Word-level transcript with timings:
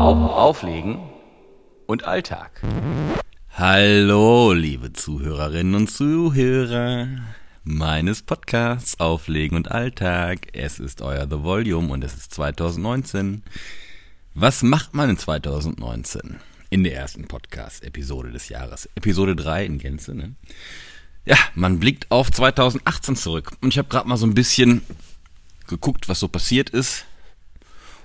Auf, 0.00 0.16
auflegen 0.16 0.98
und 1.86 2.04
Alltag. 2.04 2.62
Hallo, 3.50 4.54
liebe 4.54 4.94
Zuhörerinnen 4.94 5.74
und 5.74 5.90
Zuhörer 5.90 7.06
meines 7.64 8.22
Podcasts 8.22 8.98
Auflegen 8.98 9.58
und 9.58 9.70
Alltag. 9.70 10.48
Es 10.54 10.78
ist 10.78 11.02
euer 11.02 11.26
The 11.28 11.42
Volume 11.42 11.92
und 11.92 12.02
es 12.02 12.14
ist 12.14 12.32
2019. 12.32 13.42
Was 14.32 14.62
macht 14.62 14.94
man 14.94 15.10
in 15.10 15.18
2019? 15.18 16.36
In 16.70 16.82
der 16.82 16.94
ersten 16.94 17.28
Podcast-Episode 17.28 18.30
des 18.30 18.48
Jahres. 18.48 18.88
Episode 18.94 19.36
3 19.36 19.66
in 19.66 19.78
Gänze, 19.78 20.14
ne? 20.14 20.34
Ja, 21.26 21.36
man 21.54 21.78
blickt 21.78 22.10
auf 22.10 22.32
2018 22.32 23.16
zurück. 23.16 23.52
Und 23.60 23.74
ich 23.74 23.76
habe 23.76 23.88
gerade 23.88 24.08
mal 24.08 24.16
so 24.16 24.24
ein 24.24 24.32
bisschen 24.32 24.80
geguckt, 25.66 26.08
was 26.08 26.20
so 26.20 26.28
passiert 26.28 26.70
ist. 26.70 27.04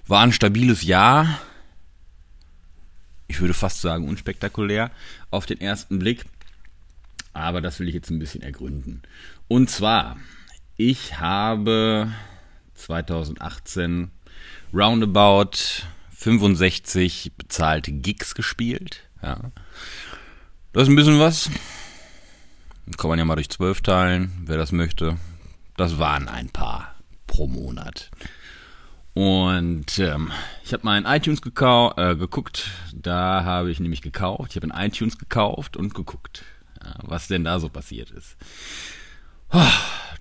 War 0.07 0.23
ein 0.23 0.33
stabiles 0.33 0.83
Jahr. 0.83 1.39
Ich 3.27 3.41
würde 3.41 3.53
fast 3.53 3.81
sagen 3.81 4.07
unspektakulär 4.07 4.91
auf 5.31 5.45
den 5.45 5.59
ersten 5.61 5.99
Blick. 5.99 6.25
Aber 7.33 7.59
das 7.61 7.79
will 7.79 7.87
ich 7.89 7.95
jetzt 7.95 8.09
ein 8.09 8.19
bisschen 8.19 8.41
ergründen. 8.41 9.01
Und 9.47 9.69
zwar, 9.69 10.17
ich 10.77 11.19
habe 11.19 12.11
2018 12.75 14.11
roundabout 14.73 15.57
65 16.11 17.33
bezahlte 17.37 17.91
Gigs 17.91 18.35
gespielt. 18.35 19.03
Ja. 19.21 19.51
Das 20.71 20.83
ist 20.83 20.89
ein 20.89 20.95
bisschen 20.95 21.19
was. 21.19 21.49
Kann 22.97 23.09
man 23.09 23.19
ja 23.19 23.25
mal 23.25 23.35
durch 23.35 23.49
12 23.49 23.81
teilen, 23.81 24.43
wer 24.45 24.57
das 24.57 24.71
möchte. 24.71 25.17
Das 25.77 25.97
waren 25.97 26.27
ein 26.27 26.49
paar 26.49 26.95
pro 27.27 27.47
Monat. 27.47 28.11
Und 29.15 29.97
ähm, 29.97 30.33
ich 30.65 30.73
habe 30.73 30.83
mal 30.83 30.97
in 30.97 31.05
iTunes 31.05 31.39
äh, 31.39 32.15
geguckt. 32.17 32.69
Da 32.93 33.45
habe 33.45 33.71
ich 33.71 33.79
nämlich 33.79 34.01
gekauft. 34.01 34.51
Ich 34.51 34.55
habe 34.57 34.67
in 34.67 34.73
iTunes 34.73 35.17
gekauft 35.17 35.77
und 35.77 35.93
geguckt, 35.93 36.43
ja, 36.83 36.95
was 37.01 37.29
denn 37.29 37.45
da 37.45 37.61
so 37.61 37.69
passiert 37.69 38.11
ist. 38.11 38.35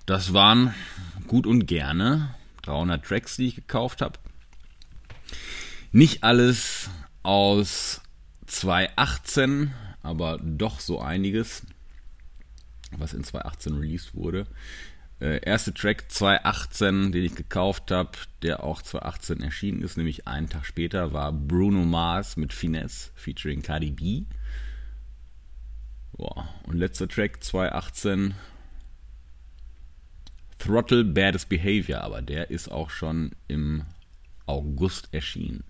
Das 0.05 0.33
waren 0.33 0.73
gut 1.27 1.45
und 1.45 1.65
gerne 1.65 2.35
300 2.61 3.03
Tracks, 3.03 3.35
die 3.35 3.47
ich 3.47 3.55
gekauft 3.55 4.01
habe. 4.01 4.17
Nicht 5.91 6.23
alles 6.23 6.89
aus 7.21 8.01
2018, 8.47 9.73
aber 10.03 10.39
doch 10.41 10.79
so 10.79 11.01
einiges, 11.01 11.63
was 12.91 13.13
in 13.13 13.25
2018 13.25 13.73
released 13.73 14.15
wurde. 14.15 14.47
Äh, 15.21 15.39
erste 15.45 15.73
Track 15.73 16.11
2018, 16.11 17.13
den 17.13 17.23
ich 17.23 17.35
gekauft 17.35 17.89
habe, 17.89 18.11
der 18.41 18.63
auch 18.63 18.81
2018 18.81 19.41
erschienen 19.41 19.81
ist, 19.81 19.95
nämlich 19.95 20.27
einen 20.27 20.49
Tag 20.49 20.65
später, 20.65 21.13
war 21.13 21.31
Bruno 21.31 21.85
Mars 21.85 22.35
mit 22.35 22.51
Finesse 22.51 23.11
featuring 23.15 23.61
Cardi 23.61 23.91
B. 23.91 24.23
Boah. 26.17 26.49
Und 26.63 26.77
letzter 26.77 27.07
Track 27.07 27.43
2018, 27.43 28.33
Throttle 30.59 31.05
Baddest 31.05 31.47
Behavior, 31.47 32.01
aber 32.01 32.21
der 32.21 32.49
ist 32.49 32.69
auch 32.69 32.89
schon 32.89 33.31
im 33.47 33.83
August 34.45 35.13
erschienen. 35.13 35.63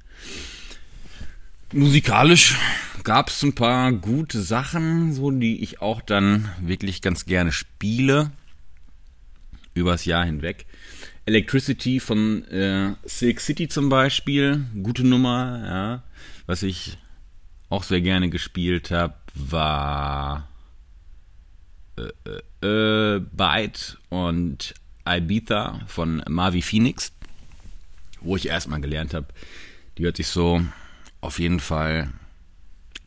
Musikalisch 1.71 2.55
gab 3.03 3.29
es 3.29 3.43
ein 3.43 3.53
paar 3.53 3.91
gute 3.91 4.41
Sachen, 4.41 5.13
so 5.13 5.29
die 5.29 5.61
ich 5.61 5.81
auch 5.81 6.01
dann 6.01 6.49
wirklich 6.61 7.01
ganz 7.01 7.25
gerne 7.25 7.51
spiele 7.51 8.31
übers 9.75 10.05
Jahr 10.05 10.25
hinweg. 10.25 10.65
Electricity 11.27 11.99
von 11.99 12.43
äh, 12.45 12.95
Silk 13.03 13.39
City 13.39 13.67
zum 13.67 13.89
Beispiel, 13.89 14.65
gute 14.81 15.05
Nummer, 15.05 15.63
ja. 15.65 16.03
Was 16.47 16.63
ich 16.63 16.97
auch 17.69 17.83
sehr 17.83 18.01
gerne 18.01 18.29
gespielt 18.29 18.91
habe, 18.91 19.15
war 19.33 20.47
äh, 21.97 22.65
äh, 22.65 23.19
Byte 23.19 23.97
und 24.09 24.73
Ibiza 25.07 25.81
von 25.87 26.23
Marvi 26.27 26.61
Phoenix, 26.61 27.11
wo 28.21 28.35
ich 28.35 28.47
erstmal 28.47 28.81
gelernt 28.81 29.13
habe, 29.13 29.27
die 29.97 30.03
hört 30.03 30.17
sich 30.17 30.27
so 30.27 30.61
auf 31.21 31.39
jeden 31.39 31.59
Fall 31.59 32.11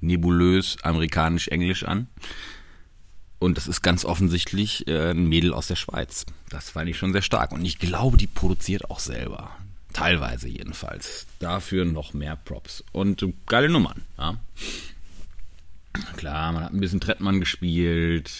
nebulös 0.00 0.77
amerikanisch-englisch 0.83 1.85
an. 1.85 2.09
Und 3.38 3.56
das 3.56 3.69
ist 3.69 3.82
ganz 3.82 4.04
offensichtlich 4.04 4.88
äh, 4.88 5.10
ein 5.10 5.28
Mädel 5.28 5.54
aus 5.54 5.69
der 5.69 5.76
Schweiz. 5.76 6.26
Das 6.49 6.71
fand 6.71 6.88
ich 6.88 6.99
schon 6.99 7.12
sehr 7.12 7.22
stark. 7.22 7.53
Und 7.53 7.65
ich 7.65 7.78
glaube, 7.78 8.16
die 8.16 8.26
produziert 8.26 8.91
auch 8.91 8.99
selber. 8.99 9.50
Teilweise 9.93 10.49
jedenfalls. 10.49 11.26
Dafür 11.38 11.84
noch 11.84 12.15
mehr 12.15 12.37
Props. 12.37 12.84
Und 12.93 13.22
äh, 13.22 13.32
geile 13.47 13.69
Nummern. 13.69 14.03
Ja. 14.19 14.38
Klar, 16.16 16.53
man 16.53 16.65
hat 16.65 16.72
ein 16.72 16.81
bisschen 16.81 17.00
Trettmann 17.00 17.41
gespielt. 17.41 18.32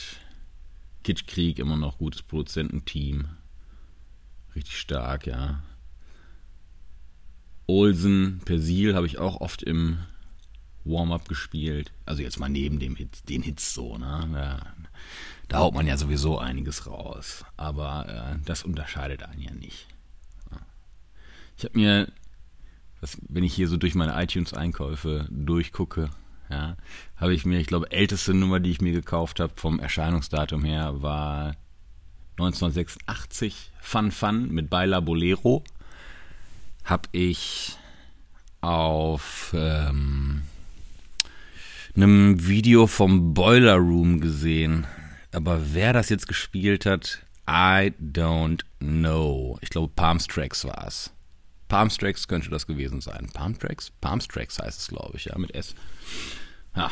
Kitschkrieg, 1.05 1.59
immer 1.59 1.77
noch 1.77 1.99
gutes 1.99 2.23
Produzententeam. 2.23 3.29
Richtig 4.55 4.79
stark, 4.79 5.27
ja. 5.27 5.63
Olsen, 7.67 8.41
Persil 8.45 8.95
habe 8.95 9.07
ich 9.07 9.19
auch 9.19 9.41
oft 9.41 9.63
im 9.63 9.99
Warm-up 10.85 11.29
gespielt. 11.29 11.93
Also 12.07 12.23
jetzt 12.23 12.39
mal 12.39 12.49
neben 12.49 12.79
dem 12.79 12.97
Hit, 12.97 13.29
den 13.29 13.43
Hits 13.43 13.75
so, 13.75 13.99
ne? 13.99 14.29
Da, 14.33 14.75
da 15.49 15.59
haut 15.59 15.75
man 15.75 15.87
ja 15.87 15.97
sowieso 15.97 16.39
einiges 16.39 16.87
raus. 16.87 17.45
Aber 17.57 18.07
äh, 18.09 18.39
das 18.45 18.63
unterscheidet 18.63 19.23
einen 19.23 19.41
ja 19.41 19.53
nicht. 19.53 19.87
Ich 21.57 21.65
habe 21.65 21.77
mir, 21.77 22.13
was, 23.01 23.19
wenn 23.29 23.43
ich 23.43 23.55
hier 23.55 23.67
so 23.69 23.77
durch 23.77 23.95
meine 23.95 24.23
iTunes-Einkäufe 24.23 25.27
durchgucke, 25.31 26.11
ja, 26.51 26.77
habe 27.17 27.35
ich 27.35 27.45
mir, 27.45 27.59
ich 27.59 27.67
glaube, 27.67 27.91
älteste 27.91 28.33
Nummer, 28.33 28.61
die 28.61 28.71
ich 28.71 28.81
mir 28.81 28.93
gekauft 28.93 29.41
habe 29.41 29.53
vom 29.57 29.81
Erscheinungsdatum 29.81 30.65
her, 30.65 31.03
war 31.03 31.57
1986 32.39 33.73
Fun 33.81 34.13
Fun 34.13 34.49
mit 34.51 34.71
Baila 34.71 35.01
Bolero. 35.01 35.65
Habe 36.85 37.09
ich 37.13 37.77
auf 38.61 39.53
ähm, 39.57 40.43
einem 41.99 42.47
Video 42.47 42.87
vom 42.87 43.35
Boiler 43.35 43.75
Room 43.75 44.21
gesehen. 44.21 44.87
Aber 45.33 45.75
wer 45.75 45.93
das 45.93 46.11
jetzt 46.11 46.29
gespielt 46.29 46.87
hat, 46.87 47.25
I 47.49 47.93
don't 48.01 48.61
know. 48.79 49.59
Ich 49.63 49.71
glaube, 49.71 49.93
Palms 49.97 50.29
Tracks 50.29 50.65
war 50.65 50.87
es. 50.87 51.13
Palms 51.67 51.97
Tracks 51.97 52.29
könnte 52.29 52.51
das 52.51 52.69
gewesen 52.69 53.01
sein. 53.01 53.29
Palm 53.35 53.59
Tracks? 53.59 53.91
Palms 54.01 54.29
Tracks 54.29 54.61
heißt 54.61 54.81
es, 54.81 54.87
glaube 54.87 55.17
ich, 55.17 55.25
ja, 55.25 55.37
mit 55.39 55.55
S. 55.57 55.75
Ja, 56.77 56.89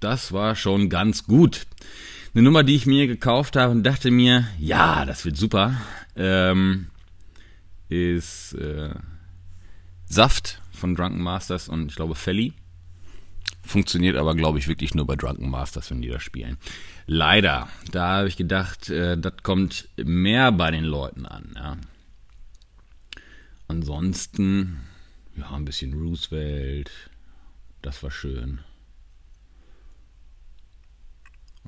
das 0.00 0.32
war 0.32 0.56
schon 0.56 0.90
ganz 0.90 1.24
gut. 1.24 1.66
Eine 2.34 2.42
Nummer, 2.42 2.64
die 2.64 2.74
ich 2.74 2.84
mir 2.84 3.06
gekauft 3.06 3.54
habe 3.54 3.70
und 3.70 3.84
dachte 3.84 4.10
mir, 4.10 4.48
ja, 4.58 5.04
das 5.04 5.24
wird 5.24 5.36
super, 5.36 5.80
ähm, 6.16 6.88
ist 7.88 8.54
äh, 8.54 8.90
Saft 10.06 10.60
von 10.72 10.96
Drunken 10.96 11.22
Masters 11.22 11.68
und 11.68 11.90
ich 11.90 11.96
glaube 11.96 12.16
Felly. 12.16 12.54
Funktioniert 13.68 14.16
aber, 14.16 14.34
glaube 14.34 14.58
ich, 14.58 14.66
wirklich 14.66 14.94
nur 14.94 15.06
bei 15.06 15.14
Drunken 15.14 15.50
Masters, 15.50 15.90
wenn 15.90 16.00
die 16.00 16.08
das 16.08 16.22
spielen. 16.22 16.56
Leider. 17.04 17.68
Da 17.92 18.16
habe 18.16 18.28
ich 18.28 18.38
gedacht, 18.38 18.88
äh, 18.88 19.18
das 19.18 19.34
kommt 19.42 19.90
mehr 19.98 20.52
bei 20.52 20.70
den 20.70 20.84
Leuten 20.84 21.26
an. 21.26 21.52
Ja. 21.54 21.76
Ansonsten, 23.66 24.80
ja, 25.36 25.50
ein 25.50 25.66
bisschen 25.66 25.92
Roosevelt. 25.92 26.90
Das 27.82 28.02
war 28.02 28.10
schön. 28.10 28.60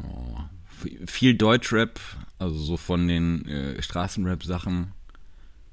Oh, 0.03 0.39
viel 1.05 1.35
Deutschrap, 1.35 2.01
also 2.39 2.57
so 2.57 2.79
von 2.79 3.09
den 3.09 3.47
äh, 3.47 3.83
Straßenrap-Sachen, 3.83 4.93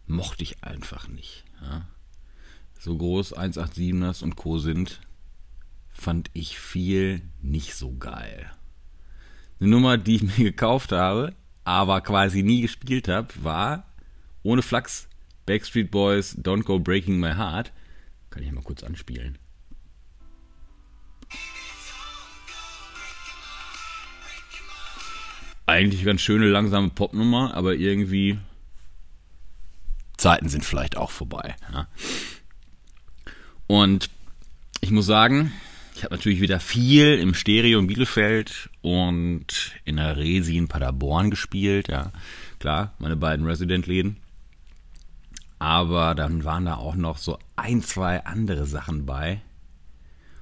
mochte 0.08 0.44
ich 0.44 0.62
einfach 0.62 1.08
nicht. 1.08 1.46
Ja. 1.62 1.88
So 2.80 2.98
groß 2.98 3.34
187ers 3.38 4.24
und 4.24 4.36
Co. 4.36 4.58
sind, 4.58 5.00
fand 5.98 6.30
ich 6.34 6.60
viel 6.60 7.22
nicht 7.42 7.74
so 7.76 7.96
geil. 7.96 8.52
Eine 9.60 9.70
Nummer, 9.70 9.98
die 9.98 10.18
ich 10.18 10.24
mir 10.38 10.46
gekauft 10.46 10.92
habe, 10.92 11.36
aber 11.64 12.02
quasi 12.02 12.44
nie 12.44 12.62
gespielt 12.62 13.08
habe, 13.08 13.28
war 13.42 13.86
ohne 14.44 14.62
Flachs 14.62 15.10
Backstreet 15.46 15.92
Boys 15.92 16.38
Don't 16.38 16.64
Go 16.64 16.80
Breaking 16.80 17.20
My 17.20 17.34
Heart. 17.34 17.72
Kann 18.30 18.44
ich 18.44 18.52
mal 18.52 18.64
kurz 18.64 18.84
anspielen. 18.84 19.38
Eigentlich 25.66 26.06
ganz 26.06 26.22
schöne 26.22 26.48
langsame 26.48 26.90
Popnummer, 26.90 27.54
aber 27.54 27.76
irgendwie 27.76 28.40
Zeiten 30.16 30.48
sind 30.48 30.64
vielleicht 30.64 30.96
auch 30.96 31.12
vorbei. 31.12 31.56
Ja. 31.74 31.88
Und 33.68 34.10
ich 34.80 34.92
muss 34.92 35.06
sagen, 35.06 35.52
ich 35.98 36.04
habe 36.04 36.14
natürlich 36.14 36.42
wieder 36.42 36.60
viel 36.60 37.18
im 37.18 37.34
Stereo 37.34 37.80
in 37.80 37.88
Bielefeld 37.88 38.70
und 38.84 39.72
in 39.84 39.96
der 39.96 40.16
Resi 40.16 40.56
in 40.56 40.68
Paderborn 40.68 41.32
gespielt. 41.32 41.88
Ja, 41.88 42.12
klar, 42.60 42.94
meine 43.00 43.16
beiden 43.16 43.48
Resident-Läden. 43.48 44.18
Aber 45.58 46.14
dann 46.14 46.44
waren 46.44 46.66
da 46.66 46.76
auch 46.76 46.94
noch 46.94 47.18
so 47.18 47.40
ein, 47.56 47.82
zwei 47.82 48.24
andere 48.26 48.68
Sachen 48.68 49.08
bei, 49.08 49.42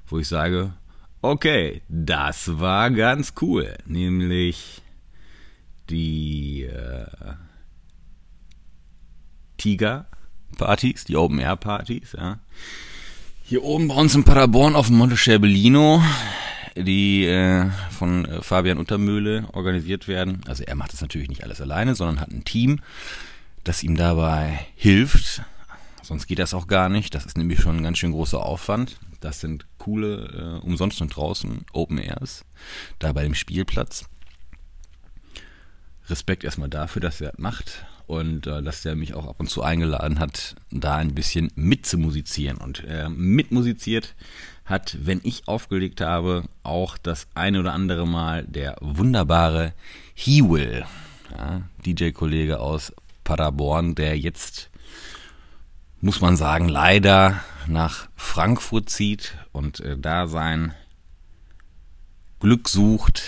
wo 0.08 0.20
ich 0.20 0.28
sage, 0.28 0.74
okay, 1.22 1.82
das 1.88 2.60
war 2.60 2.92
ganz 2.92 3.34
cool. 3.40 3.78
Nämlich 3.86 4.82
die 5.90 6.64
äh, 6.64 7.06
Tiger-Partys, 9.56 11.06
die 11.06 11.16
Open-Air-Partys, 11.16 12.18
ja. 12.18 12.40
Hier 13.48 13.64
oben 13.64 13.90
bei 13.90 13.94
uns 13.94 14.16
in 14.16 14.24
Paderborn 14.24 14.76
auf 14.76 14.88
dem 14.88 14.96
Monte 14.96 15.16
Scherbellino, 15.16 16.02
die 16.76 17.26
äh, 17.26 17.70
von 17.92 18.26
äh, 18.26 18.42
Fabian 18.42 18.80
Untermühle 18.80 19.48
organisiert 19.54 20.08
werden. 20.08 20.42
Also 20.48 20.64
er 20.64 20.74
macht 20.74 20.94
das 20.94 21.02
natürlich 21.02 21.30
nicht 21.30 21.44
alles 21.44 21.62
alleine, 21.62 21.94
sondern 21.94 22.20
hat 22.20 22.32
ein 22.32 22.44
Team, 22.44 22.80
das 23.64 23.84
ihm 23.84 23.98
dabei 23.98 24.66
hilft. 24.76 25.44
Sonst 26.02 26.26
geht 26.26 26.40
das 26.40 26.56
auch 26.56 26.66
gar 26.66 26.90
nicht. 26.90 27.14
Das 27.14 27.28
ist 27.28 27.38
nämlich 27.38 27.60
schon 27.60 27.78
ein 27.78 27.84
ganz 27.84 28.00
schön 28.00 28.14
großer 28.14 28.44
Aufwand. 28.44 28.98
Das 29.20 29.42
sind 29.42 29.68
coole, 29.78 30.62
äh, 30.64 30.66
umsonst 30.66 31.00
und 31.02 31.16
draußen 31.16 31.68
Open 31.72 32.00
Airs, 32.00 32.46
da 32.98 33.14
bei 33.14 33.22
dem 33.22 33.36
Spielplatz. 33.36 34.06
Respekt 36.10 36.44
erstmal 36.44 36.70
dafür, 36.70 37.00
dass 37.00 37.22
er 37.22 37.30
das 37.30 37.40
macht 37.40 37.86
und 38.08 38.48
äh, 38.48 38.62
dass 38.62 38.82
der 38.82 38.96
mich 38.96 39.14
auch 39.14 39.28
ab 39.28 39.36
und 39.40 39.50
zu 39.50 39.64
eingeladen 39.64 40.20
hat, 40.20 40.56
da 40.72 40.96
ein 40.96 41.16
bisschen 41.16 41.52
mitzumusizieren. 41.56 42.58
Und 42.58 42.84
äh, 42.86 43.10
mitmusiziert 43.10 44.16
hat, 44.66 44.98
wenn 45.02 45.22
ich 45.24 45.48
aufgelegt 45.48 46.02
habe, 46.02 46.44
auch 46.64 46.98
das 46.98 47.28
eine 47.36 47.60
oder 47.60 47.74
andere 47.74 48.08
Mal 48.08 48.44
der 48.44 48.78
wunderbare 48.82 49.74
He 50.14 50.44
Will, 50.44 50.86
ja, 51.32 51.62
DJ-Kollege 51.86 52.60
aus 52.60 52.94
Paderborn, 53.24 53.96
der 53.96 54.18
jetzt, 54.18 54.70
muss 56.02 56.22
man 56.22 56.38
sagen, 56.38 56.68
leider 56.68 57.42
nach 57.68 58.08
Frankfurt 58.16 58.90
zieht 58.90 59.38
und 59.52 59.80
äh, 59.80 59.98
da 59.98 60.28
sein 60.28 60.74
Glück 62.40 62.70
sucht 62.70 63.24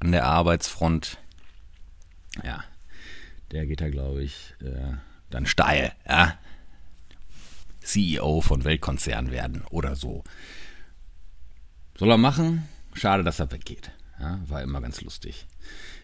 an 0.00 0.12
der 0.12 0.24
Arbeitsfront. 0.24 1.18
Ja, 2.42 2.64
der 3.50 3.66
geht 3.66 3.80
da, 3.80 3.88
glaube 3.88 4.22
ich, 4.22 4.54
äh, 4.60 4.94
dann 5.30 5.46
steil, 5.46 5.92
ja. 6.08 6.38
CEO 7.80 8.40
von 8.40 8.64
Weltkonzern 8.64 9.30
werden 9.30 9.62
oder 9.70 9.94
so. 9.94 10.24
Soll 11.96 12.10
er 12.10 12.18
machen? 12.18 12.68
Schade, 12.94 13.22
dass 13.22 13.38
er 13.38 13.50
weggeht. 13.52 13.90
Ja, 14.18 14.40
war 14.48 14.62
immer 14.62 14.80
ganz 14.80 15.00
lustig. 15.00 15.46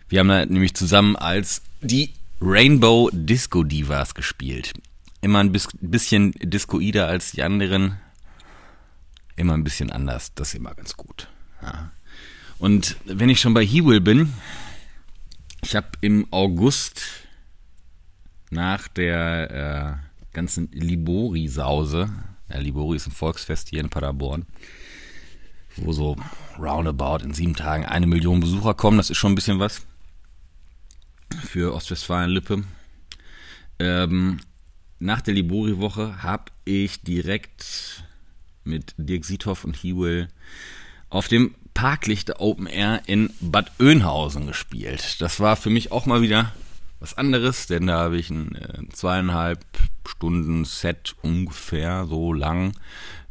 Wir 0.09 0.21
haben 0.21 0.29
da 0.29 0.45
nämlich 0.47 0.75
zusammen 0.75 1.17
als 1.17 1.63
die 1.81 2.13
Rainbow 2.41 3.11
Disco 3.13 3.65
Divas 3.65 4.15
gespielt. 4.15 4.73
Immer 5.21 5.41
ein 5.41 5.53
bisschen 5.53 6.33
discoider 6.33 7.09
als 7.09 7.33
die 7.33 7.43
anderen. 7.43 7.99
Immer 9.37 9.55
ein 9.55 9.65
bisschen 9.65 9.91
anders. 9.91 10.35
Das 10.35 10.49
ist 10.49 10.55
immer 10.55 10.75
ganz 10.75 10.97
gut. 10.97 11.29
Ja. 11.63 11.93
Und 12.59 12.97
wenn 13.05 13.29
ich 13.29 13.41
schon 13.41 13.55
bei 13.55 13.65
He 13.65 13.85
Will 13.85 14.01
bin, 14.01 14.33
ich 15.63 15.75
habe 15.77 15.89
im 16.01 16.27
August 16.31 17.03
nach 18.53 18.87
der 18.87 20.01
äh, 20.31 20.35
ganzen 20.35 20.71
Libori-Sause, 20.73 22.11
ja, 22.51 22.59
Libori 22.59 22.97
ist 22.97 23.07
ein 23.07 23.13
Volksfest 23.13 23.71
hier 23.71 23.81
in 23.81 23.89
Paderborn, 23.89 24.45
wo 25.77 25.93
so 25.93 26.17
roundabout 26.59 27.25
in 27.25 27.33
sieben 27.33 27.57
Tagen 27.57 27.87
eine 27.87 28.07
Million 28.07 28.41
Besucher 28.41 28.75
kommen, 28.75 28.99
das 28.99 29.09
ist 29.09 29.17
schon 29.17 29.33
ein 29.33 29.37
bisschen 29.37 29.59
was 29.59 29.87
für 31.47 31.75
Ostwestfalen-Lippe. 31.75 32.65
Ähm, 33.79 34.41
nach 34.99 35.23
der 35.23 35.33
Libori-Woche 35.33 36.23
habe 36.23 36.53
ich 36.67 37.03
direkt 37.03 38.05
mit 38.65 38.95
Dirk 38.99 39.25
Siethoff 39.25 39.65
und 39.65 39.77
Hewell 39.77 40.29
auf 41.09 41.27
dem 41.27 41.55
Parklichter 41.73 42.39
Open 42.41 42.67
Air 42.67 43.01
in 43.07 43.31
Bad 43.41 43.73
Oeynhausen 43.81 44.47
gespielt. 44.47 45.23
Das 45.23 45.41
war 45.41 45.57
für 45.57 45.71
mich 45.71 45.91
auch 45.91 46.05
mal 46.05 46.21
wieder 46.21 46.53
was 47.03 47.19
anderes, 47.19 47.67
denn 47.67 47.89
da 47.89 47.99
habe 47.99 48.17
ich 48.17 48.31
ein 48.31 48.55
äh, 48.55 48.89
zweieinhalb 48.93 49.65
Stunden 50.07 50.65
Set 50.65 51.17
ungefähr 51.23 52.07
so 52.07 52.33
lang 52.33 52.75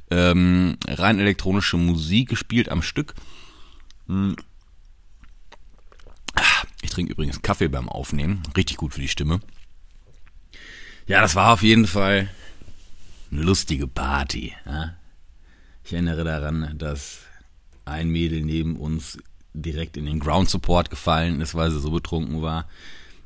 ähm, 0.10 0.78
rein 0.88 1.20
elektronische 1.20 1.78
Musik 1.78 2.30
gespielt 2.30 2.68
am 2.68 2.82
Stück. 2.82 3.16
Hm. 4.08 4.36
Ich 6.82 6.90
trinke 6.90 7.14
übrigens 7.14 7.42
Kaffee 7.42 7.70
beim 7.70 7.88
Aufnehmen, 7.88 8.44
richtig 8.58 8.76
gut 8.76 8.94
für 8.94 9.02
die 9.02 9.08
Stimme. 9.08 9.40
Ja, 11.08 11.22
das 11.22 11.36
war 11.36 11.54
auf 11.54 11.64
jeden 11.64 11.88
Fall 11.88 12.30
eine 13.32 13.42
lustige 13.42 13.88
Party. 13.88 14.54
Ja? 14.66 14.96
Ich 15.86 15.94
erinnere 15.94 16.26
daran, 16.26 16.78
dass 16.78 17.20
ein 17.86 18.10
Mädel 18.10 18.42
neben 18.42 18.76
uns 18.76 19.18
direkt 19.54 19.96
in 19.96 20.06
den 20.06 20.20
Ground 20.20 20.50
Support 20.50 20.90
gefallen 20.90 21.40
ist, 21.40 21.56
weil 21.56 21.72
sie 21.72 21.80
so 21.80 21.92
betrunken 21.92 22.42
war 22.42 22.68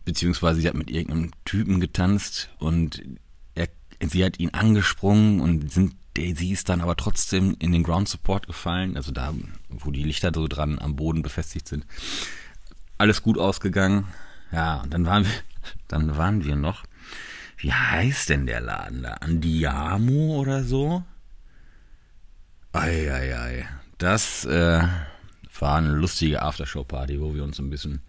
beziehungsweise 0.06 0.62
sie 0.62 0.68
hat 0.68 0.76
mit 0.76 0.90
irgendeinem 0.90 1.32
Typen 1.44 1.80
getanzt 1.80 2.50
und 2.60 3.04
er, 3.56 3.68
sie 4.08 4.24
hat 4.24 4.40
ihn 4.40 4.52
angesprungen 4.52 5.42
und 5.42 5.72
sind, 5.72 5.96
sie 6.16 6.52
ist 6.52 6.70
dann 6.70 6.82
aber 6.82 6.96
trotzdem 6.96 7.56
in 7.60 7.72
den 7.72 7.84
Ground 7.84 8.08
Support 8.08 8.48
gefallen, 8.48 8.96
also 8.96 9.12
da, 9.12 9.34
wo 9.70 9.92
die 9.92 10.04
Lichter 10.04 10.32
so 10.34 10.48
dran 10.48 10.80
am 10.80 10.96
Boden 10.96 11.24
befestigt 11.24 11.68
sind. 11.68 11.86
Alles 12.98 13.24
gut 13.24 13.38
ausgegangen. 13.38 14.08
Ja, 14.52 14.82
und 14.82 14.94
dann 14.94 15.06
waren 15.06 15.26
wir, 15.26 15.32
dann 15.88 16.16
waren 16.16 16.46
wir 16.46 16.56
noch, 16.56 16.84
wie 17.58 17.74
heißt 17.74 18.30
denn 18.30 18.46
der 18.46 18.62
Laden 18.62 19.04
da? 19.04 19.14
Andiamo 19.16 20.38
oder 20.40 20.64
so? 20.64 21.04
Eieiei. 22.74 23.36
Ei, 23.36 23.62
ei. 23.62 23.70
Das 23.98 24.44
äh, 24.46 24.84
war 25.60 25.78
eine 25.78 25.94
lustige 25.94 26.42
Aftershow-Party, 26.42 27.22
wo 27.22 27.34
wir 27.34 27.44
uns 27.44 27.60
ein 27.60 27.70
bisschen 27.70 28.02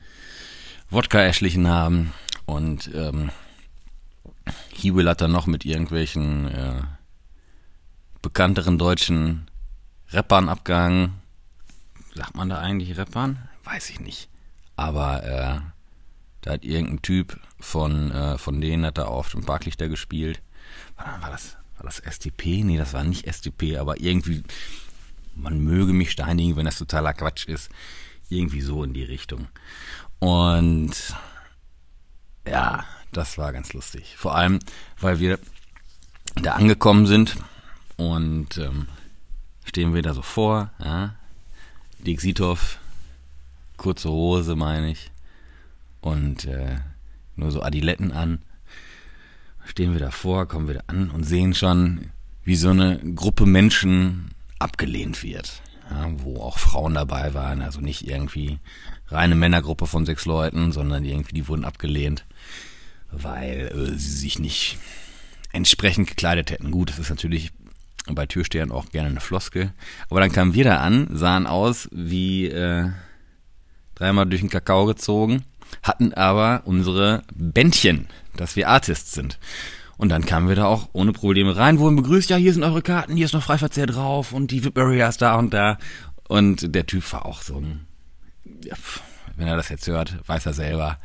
Wodka 0.89 1.21
erschlichen 1.21 1.69
haben 1.69 2.13
und 2.45 2.91
ähm, 2.95 3.31
Hiewel 4.71 5.09
hat 5.09 5.21
dann 5.21 5.33
noch 5.33 5.47
mit 5.47 5.65
irgendwelchen 5.65 6.49
äh, 6.49 6.83
bekannteren 8.23 8.79
deutschen 8.79 9.51
Rappern 10.11 10.49
abgehangen. 10.49 11.15
Sagt 12.15 12.37
man 12.37 12.49
da 12.49 12.59
eigentlich 12.59 12.97
Rappern? 12.97 13.49
Weiß 13.65 13.91
ich 13.91 14.01
nicht. 14.01 14.29
Aber 14.77 15.25
äh, 15.25 15.61
da 16.43 16.53
hat 16.53 16.65
irgendein 16.65 17.03
Typ 17.03 17.41
von, 17.59 18.13
äh, 18.13 18.39
von 18.39 18.61
denen 18.61 18.87
hat 18.87 18.99
er 18.99 19.09
auf 19.09 19.31
dem 19.31 19.45
Parklichter 19.45 19.89
gespielt. 19.89 20.41
War, 20.97 21.21
war, 21.21 21.31
das, 21.31 21.57
war 21.77 21.87
das 21.87 21.99
STP? 21.99 22.63
Nee, 22.63 22.77
das 22.77 22.93
war 22.93 23.03
nicht 23.03 23.27
STP, 23.27 23.77
aber 23.79 24.01
irgendwie, 24.01 24.45
man 25.35 25.59
möge 25.59 25.93
mich 25.93 26.13
steinigen, 26.13 26.57
wenn 26.57 26.67
das 26.67 26.79
totaler 26.79 27.13
Quatsch 27.13 27.47
ist. 27.47 27.71
Irgendwie 28.29 28.61
so 28.61 28.83
in 28.85 28.93
die 28.93 29.05
Richtung. 29.05 29.49
Und 30.19 30.93
ja, 32.47 32.85
das 33.13 33.39
war 33.39 33.53
ganz 33.53 33.73
lustig. 33.73 34.17
Vor 34.17 34.35
allem, 34.35 34.59
weil 35.01 35.19
wir 35.19 35.39
da 36.35 36.53
angekommen 36.53 37.07
sind 37.07 37.37
und 37.97 38.59
ähm, 38.59 38.89
stehen 39.65 39.95
wir 39.95 40.03
da 40.03 40.15
so 40.15 40.23
vor, 40.23 40.71
ja. 40.79 41.15
Dick 41.99 42.21
Sitov, 42.21 42.79
kurze 43.77 44.11
Hose, 44.11 44.55
meine 44.55 44.91
ich, 44.91 45.11
und 46.01 46.45
äh, 46.45 46.77
nur 47.35 47.51
so 47.51 47.63
Adiletten 47.63 48.13
an. 48.13 48.43
Stehen 49.65 49.93
wir 49.93 50.01
davor, 50.01 50.47
kommen 50.47 50.69
wir 50.69 50.75
da 50.75 50.83
an 50.87 51.11
und 51.11 51.25
sehen 51.25 51.55
schon, 51.55 52.11
wie 52.45 52.55
so 52.55 52.71
eine 52.71 52.99
Gruppe 53.15 53.47
Menschen 53.47 54.31
abgelehnt 54.59 55.23
wird 55.25 55.63
ja, 55.91 56.09
wo 56.19 56.41
auch 56.41 56.59
Frauen 56.59 56.95
dabei 56.95 57.35
waren, 57.35 57.63
also 57.63 57.81
nicht 57.81 58.07
irgendwie 58.07 58.59
reine 59.09 59.35
Männergruppe 59.35 59.87
von 59.87 60.07
sechs 60.07 60.25
Leuten, 60.25 60.73
sondern 60.73 61.05
irgendwie 61.05 61.35
die 61.35 61.49
wurden 61.49 61.65
abgelehnt, 61.65 62.25
weil 63.11 63.73
äh, 63.73 63.99
sie 63.99 64.17
sich 64.17 64.39
nicht 64.39 64.79
entsprechend 65.53 66.09
gekleidet 66.09 66.51
hätten. 66.51 66.71
Gut, 66.71 66.91
das 66.91 66.99
ist 66.99 67.11
natürlich 67.11 67.53
bei 68.09 68.27
Türstehern 68.27 68.71
auch 68.71 68.91
gerne 68.91 69.09
eine 69.09 69.21
Floskel. 69.21 69.73
Aber 70.11 70.21
dann 70.21 70.33
kamen 70.33 70.55
wir 70.55 70.65
da 70.65 70.79
an, 70.79 71.09
sahen 71.11 71.47
aus 71.47 71.89
wie 71.93 72.47
äh, 72.47 72.91
dreimal 73.95 74.27
durch 74.27 74.43
den 74.43 74.51
Kakao 74.51 74.87
gezogen, 74.87 75.45
hatten 75.83 76.13
aber 76.15 76.63
unsere 76.65 77.23
Bändchen, 77.35 78.07
dass 78.37 78.57
wir 78.57 78.69
Artists 78.69 79.13
sind. 79.13 79.39
Und 79.97 80.11
dann 80.11 80.27
kamen 80.27 80.49
wir 80.49 80.57
da 80.57 80.67
auch 80.67 80.91
ohne 80.93 81.13
Probleme 81.13 81.57
rein, 81.57 81.79
wurden 81.79 81.97
begrüßt, 81.97 82.29
ja, 82.29 82.37
hier 82.37 82.53
sind 82.53 82.63
eure 82.63 82.83
Karten, 82.83 83.17
hier 83.17 83.25
ist 83.25 83.33
noch 83.33 83.43
Freiverzehr 83.43 83.87
drauf 83.87 84.33
und 84.33 84.51
die 84.51 84.63
VIP 84.63 84.79
Area 84.79 85.09
ist 85.09 85.23
da 85.23 85.37
und 85.37 85.55
da. 85.55 85.79
Und 86.29 86.75
der 86.75 86.87
Typ 86.87 87.11
war 87.13 87.25
auch 87.25 87.41
so 87.41 87.57
ein, 87.57 87.86
wenn 89.37 89.49
er 89.49 89.57
das 89.57 89.69
jetzt 89.69 89.87
hört, 89.87 90.17
weiß 90.27 90.47
er 90.47 90.53
selber, 90.53 90.99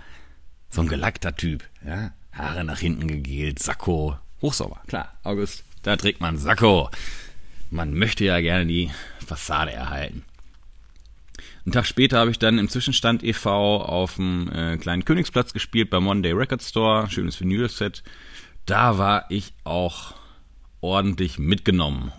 so 0.69 0.81
ein 0.81 0.87
gelackter 0.87 1.35
Typ, 1.35 1.63
ja. 1.85 2.11
Haare 2.31 2.63
nach 2.63 2.79
hinten 2.79 3.07
gegelt, 3.07 3.59
Sakko, 3.59 4.17
Hochsommer, 4.41 4.81
klar, 4.87 5.13
August, 5.23 5.63
da 5.83 5.95
trägt 5.97 6.21
man 6.21 6.37
Sakko. 6.37 6.89
Man 7.69 7.93
möchte 7.93 8.23
ja 8.25 8.39
gerne 8.39 8.65
die 8.65 8.91
Fassade 9.25 9.71
erhalten. 9.71 10.23
Einen 11.65 11.73
Tag 11.73 11.85
später 11.85 12.19
habe 12.19 12.31
ich 12.31 12.39
dann 12.39 12.57
im 12.57 12.69
Zwischenstand 12.69 13.23
e.V. 13.23 13.81
auf 13.83 14.15
dem 14.15 14.51
äh, 14.51 14.77
kleinen 14.77 15.05
Königsplatz 15.05 15.53
gespielt 15.53 15.89
bei 15.89 15.99
Monday 15.99 16.31
Record 16.31 16.63
Store, 16.63 17.09
schönes 17.09 17.39
Vinyl-Set 17.39 18.03
da 18.65 18.97
war 18.97 19.25
ich 19.29 19.53
auch 19.63 20.13
ordentlich 20.81 21.39
mitgenommen. 21.39 22.11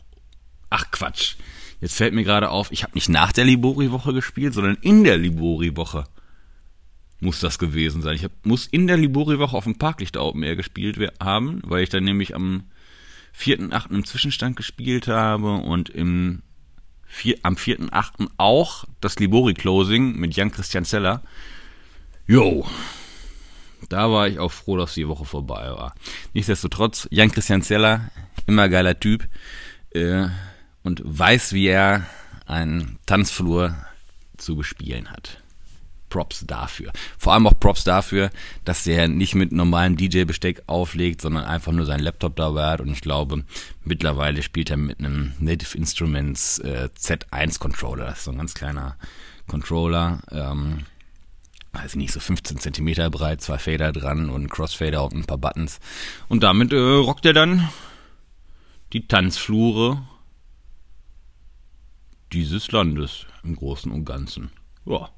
Ach 0.71 0.91
Quatsch. 0.91 1.37
Jetzt 1.83 1.97
fällt 1.97 2.15
mir 2.15 2.23
gerade 2.23 2.51
auf, 2.51 2.71
ich 2.71 2.85
habe 2.85 2.95
nicht 2.95 3.09
nach 3.09 3.33
der 3.33 3.45
Libori-Woche 3.45 4.13
gespielt, 4.15 4.55
sondern 4.55 4.79
in 4.83 5.03
der 5.03 5.19
Libori-Woche 5.19 6.05
muss 7.19 7.41
das 7.41 7.59
gewesen 7.59 8.03
sein. 8.03 8.15
Ich 8.15 8.23
hab, 8.23 8.31
muss 8.47 8.69
in 8.69 8.87
der 8.87 8.97
Libori-Woche 8.97 9.57
auf 9.57 9.65
dem 9.65 9.79
Parklichter 9.79 10.23
Open 10.23 10.45
Air 10.45 10.55
gespielt 10.55 10.97
haben, 11.19 11.61
weil 11.65 11.83
ich 11.83 11.89
dann 11.89 12.05
nämlich 12.05 12.37
am 12.37 12.71
4.8. 13.37 13.91
im 13.91 14.05
Zwischenstand 14.05 14.55
gespielt 14.55 15.09
habe 15.09 15.55
und 15.55 15.89
im 15.89 16.43
vier, 17.05 17.39
am 17.43 17.57
4.8. 17.57 18.29
auch 18.37 18.85
das 19.01 19.19
Libori-Closing 19.19 20.15
mit 20.15 20.37
Jan-Christian 20.37 20.85
Zeller. 20.85 21.25
Jo, 22.29 22.65
da 23.89 24.09
war 24.09 24.29
ich 24.29 24.39
auch 24.39 24.53
froh, 24.53 24.77
dass 24.77 24.95
die 24.95 25.09
Woche 25.09 25.25
vorbei 25.25 25.69
war. 25.73 25.97
Nichtsdestotrotz, 26.33 27.09
Jan-Christian 27.11 27.63
Zeller, 27.63 28.13
immer 28.47 28.69
geiler 28.69 29.01
Typ 29.01 29.27
äh, 29.91 30.29
und 30.83 31.03
weiß, 31.05 31.53
wie 31.53 31.67
er 31.67 32.07
einen 32.47 32.99
Tanzflur 33.07 33.77
zu 34.37 34.57
bespielen 34.57 35.11
hat. 35.11 35.43
Props 36.13 36.45
dafür. 36.47 36.93
Vor 37.17 37.33
allem 37.33 37.47
auch 37.47 37.59
Props 37.59 37.85
dafür, 37.85 38.31
dass 38.67 38.85
der 38.85 39.09
nicht 39.09 39.35
mit 39.35 39.51
normalem 39.51 39.97
DJ-Besteck 39.97 40.63
auflegt, 40.67 41.23
sondern 41.23 41.45
einfach 41.45 41.73
nur 41.73 41.87
seinen 41.87 42.03
Laptop 42.03 42.37
dabei 42.37 42.67
hat. 42.67 42.83
Und 42.83 42.91
ich 42.91 43.01
glaube, 43.01 43.45
mittlerweile 43.83 44.43
spielt 44.43 44.69
er 44.69 44.77
mit 44.77 44.99
einem 44.99 45.33
Native 45.39 45.79
Instruments 45.79 46.59
äh, 46.59 46.91
Z1 46.99 47.59
Controller. 47.59 48.05
Das 48.05 48.19
ist 48.19 48.25
so 48.25 48.31
ein 48.31 48.37
ganz 48.37 48.53
kleiner 48.53 48.97
Controller. 49.47 50.21
Ähm, 50.31 50.85
weiß 51.73 51.93
ich 51.93 51.97
nicht, 51.97 52.13
so 52.13 52.21
15 52.21 52.59
Zentimeter 52.59 53.09
breit, 53.09 53.41
zwei 53.41 53.57
Fader 53.57 53.93
dran 53.93 54.29
und 54.29 54.51
Crossfader 54.51 55.05
und 55.05 55.15
ein 55.15 55.25
paar 55.25 55.39
Buttons. 55.39 55.81
Und 56.29 56.43
damit 56.43 56.75
äh, 56.75 56.77
rockt 56.77 57.25
er 57.25 57.33
dann 57.33 57.71
die 58.93 59.09
Tanzflure 59.09 60.03
dieses 62.33 62.73
Landes 62.73 63.27
im 63.45 63.57
Großen 63.57 63.93
und 63.93 64.05
Ganzen. 64.05 64.51
Ja. 64.87 65.11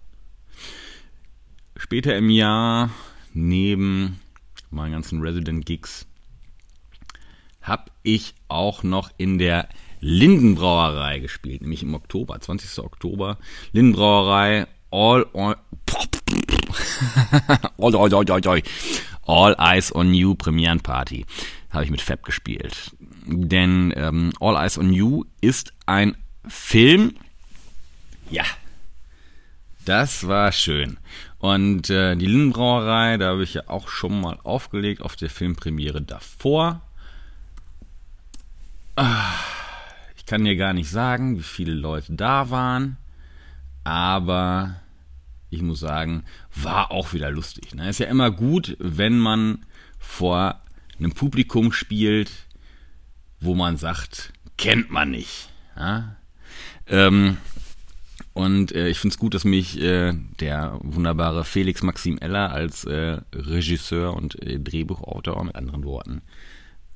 Später 1.76 2.16
im 2.16 2.30
Jahr, 2.30 2.90
neben 3.32 4.20
meinen 4.70 4.92
ganzen 4.92 5.20
Resident-Gigs, 5.20 6.06
habe 7.62 7.90
ich 8.02 8.34
auch 8.48 8.82
noch 8.82 9.10
in 9.16 9.38
der 9.38 9.68
Lindenbrauerei 10.00 11.18
gespielt, 11.20 11.62
nämlich 11.62 11.82
im 11.82 11.94
Oktober, 11.94 12.38
20. 12.38 12.84
Oktober. 12.84 13.38
Lindenbrauerei, 13.72 14.66
All 14.90 15.26
on, 15.32 15.56
all, 17.78 17.96
all, 17.96 18.14
all, 18.14 18.62
all, 19.26 19.56
Eyes 19.58 19.92
on 19.92 20.14
You 20.14 20.36
Premierenparty 20.36 21.26
habe 21.70 21.84
ich 21.84 21.90
mit 21.90 22.00
Fab 22.00 22.22
gespielt. 22.22 22.94
Denn 23.26 23.92
ähm, 23.96 24.32
All 24.38 24.54
Eyes 24.54 24.78
on 24.78 24.92
You 24.92 25.24
ist 25.40 25.72
ein 25.86 26.16
Film. 26.48 27.16
Ja, 28.30 28.44
das 29.84 30.26
war 30.26 30.52
schön. 30.52 30.98
Und 31.38 31.90
äh, 31.90 32.16
die 32.16 32.26
Lindenbrauerei, 32.26 33.18
da 33.18 33.30
habe 33.30 33.42
ich 33.42 33.54
ja 33.54 33.68
auch 33.68 33.88
schon 33.88 34.20
mal 34.20 34.38
aufgelegt 34.42 35.02
auf 35.02 35.14
der 35.16 35.28
Filmpremiere 35.28 36.00
davor. 36.00 36.80
Ah, 38.96 39.34
ich 40.16 40.24
kann 40.24 40.44
dir 40.44 40.56
gar 40.56 40.72
nicht 40.72 40.88
sagen, 40.88 41.36
wie 41.36 41.42
viele 41.42 41.74
Leute 41.74 42.14
da 42.14 42.48
waren, 42.48 42.96
aber 43.82 44.76
ich 45.50 45.60
muss 45.60 45.80
sagen, 45.80 46.24
war 46.54 46.90
auch 46.90 47.12
wieder 47.12 47.30
lustig. 47.30 47.74
Ne? 47.74 47.88
Ist 47.90 48.00
ja 48.00 48.06
immer 48.06 48.30
gut, 48.30 48.76
wenn 48.78 49.18
man 49.18 49.66
vor 49.98 50.62
einem 50.98 51.12
Publikum 51.12 51.72
spielt, 51.72 52.30
wo 53.40 53.54
man 53.54 53.76
sagt, 53.76 54.32
kennt 54.56 54.90
man 54.90 55.10
nicht. 55.10 55.50
Ja? 55.76 56.16
Ähm, 56.86 57.38
und 58.34 58.72
äh, 58.72 58.88
ich 58.88 58.98
finde 58.98 59.14
es 59.14 59.18
gut, 59.18 59.34
dass 59.34 59.44
mich 59.44 59.80
äh, 59.80 60.12
der 60.40 60.78
wunderbare 60.82 61.44
Felix 61.44 61.82
Maxim 61.82 62.18
Eller 62.18 62.50
als 62.50 62.84
äh, 62.84 63.20
Regisseur 63.32 64.14
und 64.14 64.40
äh, 64.42 64.58
Drehbuchautor, 64.58 65.42
mit 65.44 65.54
anderen 65.54 65.84
Worten, 65.84 66.22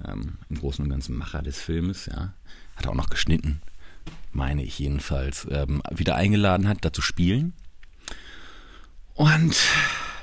ähm, 0.05 0.39
im 0.49 0.59
Großen 0.59 0.85
und 0.85 0.91
Ganzen 0.91 1.17
Macher 1.17 1.43
des 1.43 1.61
Filmes, 1.61 2.07
ja, 2.07 2.33
hat 2.77 2.87
auch 2.89 2.95
noch 2.95 3.09
geschnitten, 3.09 3.61
meine 4.33 4.65
ich 4.65 4.79
jedenfalls, 4.79 5.47
ähm, 5.51 5.81
wieder 5.91 6.17
eingeladen 6.17 6.69
hat, 6.69 6.85
da 6.85 6.93
zu 6.93 7.03
spielen. 7.03 7.53
Und 9.15 9.57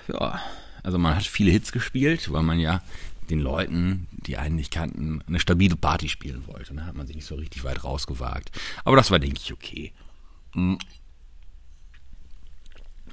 ja, 0.10 0.40
also 0.86 1.00
man 1.00 1.16
hat 1.16 1.24
viele 1.24 1.50
Hits 1.50 1.72
gespielt, 1.72 2.32
weil 2.32 2.44
man 2.44 2.60
ja 2.60 2.84
den 3.32 3.40
Leuten, 3.40 4.08
die 4.12 4.38
einen 4.38 4.56
nicht 4.56 4.72
kannten, 4.72 5.24
eine 5.28 5.40
stabile 5.40 5.76
Party 5.76 6.10
spielen 6.10 6.46
wollte. 6.46 6.76
Da 6.76 6.86
hat 6.86 6.96
man 6.96 7.08
sich 7.08 7.16
nicht 7.16 7.26
so 7.26 7.34
richtig 7.34 7.64
weit 7.64 7.84
rausgewagt. 7.84 8.52
Aber 8.84 8.96
das 8.96 9.10
war, 9.10 9.18
denke 9.18 9.40
ich, 9.44 9.52
okay. 9.52 9.94
Mhm. 10.54 10.78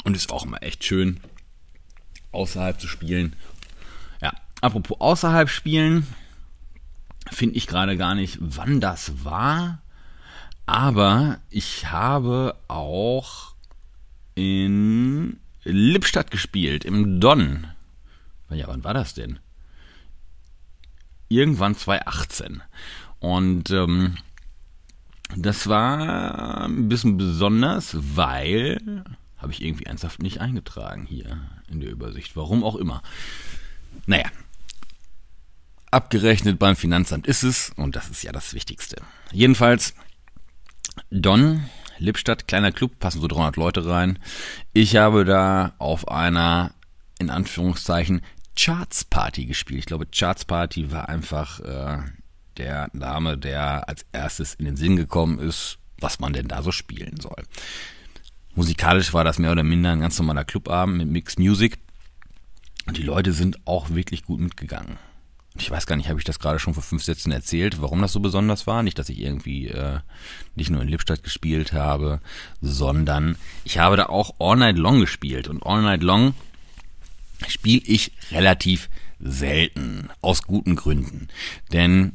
Und 0.05 0.15
es 0.15 0.29
war 0.29 0.37
auch 0.37 0.45
immer 0.45 0.63
echt 0.63 0.85
schön, 0.85 1.21
außerhalb 2.33 2.79
zu 2.79 2.89
spielen. 2.89 3.35
Ja, 4.21 4.35
apropos 4.61 5.01
außerhalb 5.01 5.49
spielen, 5.49 6.07
finde 7.31 7.57
ich 7.57 7.67
gerade 7.67 7.97
gar 7.97 8.15
nicht, 8.15 8.37
wann 8.39 8.83
das 8.83 9.25
war. 9.25 9.81
Aber 10.67 11.39
ich 11.49 11.91
habe 11.91 12.55
auch 12.69 13.55
in 14.35 15.39
Lippstadt 15.65 16.31
gespielt, 16.31 16.85
im 16.85 17.21
Don. 17.21 17.67
Ja, 18.51 18.69
wann 18.69 18.85
war 18.85 18.95
das 18.95 19.15
denn? 19.15 19.39
Irgendwann 21.29 21.75
2018. 21.75 22.63
Und 23.21 23.71
ähm, 23.71 24.19
das 25.37 25.69
war 25.69 26.65
ein 26.65 26.89
bisschen 26.89 27.17
besonders, 27.17 27.97
weil 28.17 29.05
habe 29.39 29.53
ich 29.53 29.63
irgendwie 29.63 29.87
ernsthaft 29.87 30.23
nicht 30.23 30.41
eingetragen 30.41 31.05
hier 31.05 31.41
in 31.69 31.81
der 31.81 31.91
Übersicht. 31.91 32.37
Warum 32.37 32.63
auch 32.63 32.77
immer. 32.77 33.03
Naja. 34.07 34.31
Abgerechnet 35.91 36.59
beim 36.59 36.77
Finanzamt 36.77 37.27
ist 37.27 37.43
es 37.43 37.71
und 37.77 37.97
das 37.97 38.09
ist 38.09 38.23
ja 38.23 38.33
das 38.33 38.55
Wichtigste. 38.55 39.03
Jedenfalls, 39.31 39.95
Don, 41.11 41.65
Lippstadt, 41.99 42.49
kleiner 42.49 42.73
Club, 42.73 42.99
passen 42.99 43.21
so 43.21 43.29
300 43.29 43.57
Leute 43.57 43.87
rein. 43.87 44.19
Ich 44.73 44.97
habe 44.97 45.25
da 45.25 45.75
auf 45.79 46.09
einer, 46.09 46.73
in 47.19 47.31
Anführungszeichen, 47.31 48.23
Charts 48.57 49.05
Party 49.05 49.47
gespielt. 49.47 49.81
Ich 49.81 49.87
glaube, 49.87 50.07
Charts 50.07 50.45
Party 50.45 50.93
war 50.93 51.09
einfach 51.09 51.61
äh, 51.61 51.99
der 52.57 52.91
Name, 52.93 53.39
der 53.39 53.89
als 53.89 54.05
erstes 54.13 54.55
in 54.55 54.65
den 54.65 54.77
Sinn 54.77 54.97
gekommen 54.97 55.39
ist, 55.39 55.79
was 55.99 56.19
man 56.19 56.33
denn 56.33 56.49
da 56.49 56.63
so 56.63 56.73
spielen 56.73 57.19
soll. 57.21 57.45
Musikalisch 58.55 59.15
war 59.15 59.25
das 59.25 59.39
mehr 59.39 59.53
oder 59.53 59.63
minder 59.63 59.93
ein 59.93 60.01
ganz 60.01 60.19
normaler 60.19 60.45
Clubabend 60.45 60.99
mit 60.99 61.09
Mixed 61.09 61.39
Music. 61.39 61.79
Und 62.87 62.99
die 62.99 63.03
Leute 63.03 63.33
sind 63.33 63.67
auch 63.67 63.91
wirklich 63.91 64.25
gut 64.25 64.41
mitgegangen. 64.41 64.99
Ich 65.59 65.71
weiß 65.71 65.87
gar 65.87 65.97
nicht, 65.97 66.09
habe 66.09 66.19
ich 66.19 66.25
das 66.25 66.39
gerade 66.39 66.59
schon 66.59 66.73
vor 66.73 66.83
fünf 66.83 67.05
Sätzen 67.05 67.31
erzählt, 67.31 67.83
warum 67.83 68.01
das 68.01 68.13
so 68.13 68.21
besonders 68.21 68.67
war? 68.67 68.83
Nicht, 68.83 68.99
dass 68.99 69.11
ich 69.11 69.21
irgendwie 69.21 69.69
äh, 69.69 69.99
nicht 70.55 70.71
nur 70.71 70.81
in 70.81 70.89
Lippstadt 70.89 71.23
gespielt 71.23 71.73
habe, 71.73 72.21
sondern 72.63 73.37
ich 73.65 73.79
habe 73.79 73.97
da 73.97 74.07
auch 74.07 74.35
All 74.39 74.57
Night 74.57 74.79
Long 74.79 75.01
gespielt. 75.01 75.49
Und 75.49 75.65
All 75.65 75.83
Night 75.83 76.03
Long 76.03 76.35
spiele 77.49 77.83
ich 77.85 78.13
relativ 78.31 78.89
selten, 79.21 80.09
aus 80.23 80.43
guten 80.43 80.75
Gründen. 80.75 81.29
Denn 81.73 82.15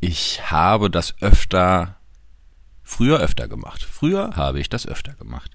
ich 0.00 0.50
habe 0.50 0.90
das 0.90 1.14
öfter 1.22 1.96
früher 2.82 3.18
öfter 3.18 3.48
gemacht. 3.48 3.82
Früher 3.82 4.36
habe 4.36 4.60
ich 4.60 4.68
das 4.68 4.86
öfter 4.86 5.14
gemacht. 5.14 5.50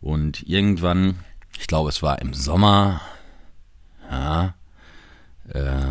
Und 0.00 0.42
irgendwann, 0.48 1.20
ich 1.58 1.66
glaube, 1.66 1.88
es 1.88 2.02
war 2.02 2.20
im 2.20 2.34
Sommer, 2.34 3.00
ja, 4.10 4.54
äh, 5.48 5.84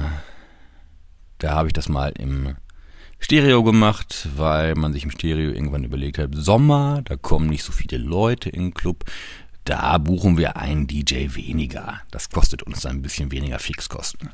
da 1.43 1.55
habe 1.55 1.67
ich 1.67 1.73
das 1.73 1.89
mal 1.89 2.13
im 2.17 2.55
Stereo 3.19 3.63
gemacht, 3.63 4.29
weil 4.35 4.75
man 4.75 4.93
sich 4.93 5.03
im 5.03 5.11
Stereo 5.11 5.51
irgendwann 5.51 5.83
überlegt 5.83 6.17
hat, 6.17 6.29
Sommer, 6.33 7.01
da 7.03 7.17
kommen 7.17 7.49
nicht 7.49 7.63
so 7.63 7.73
viele 7.73 7.97
Leute 7.97 8.49
im 8.49 8.73
Club, 8.73 9.03
da 9.65 9.97
buchen 9.97 10.37
wir 10.37 10.55
einen 10.55 10.87
DJ 10.87 11.35
weniger. 11.35 12.01
Das 12.11 12.29
kostet 12.29 12.63
uns 12.63 12.81
dann 12.81 12.97
ein 12.97 13.01
bisschen 13.01 13.31
weniger 13.31 13.59
Fixkosten. 13.59 14.29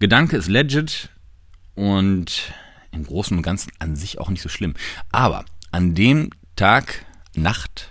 Gedanke 0.00 0.36
ist 0.36 0.48
legit 0.48 1.10
und 1.76 2.52
im 2.90 3.04
Großen 3.04 3.36
und 3.36 3.44
Ganzen 3.44 3.70
an 3.78 3.94
sich 3.94 4.18
auch 4.18 4.28
nicht 4.28 4.42
so 4.42 4.48
schlimm. 4.48 4.74
Aber 5.12 5.44
an 5.70 5.94
dem 5.94 6.30
Tag, 6.56 7.06
Nacht, 7.36 7.90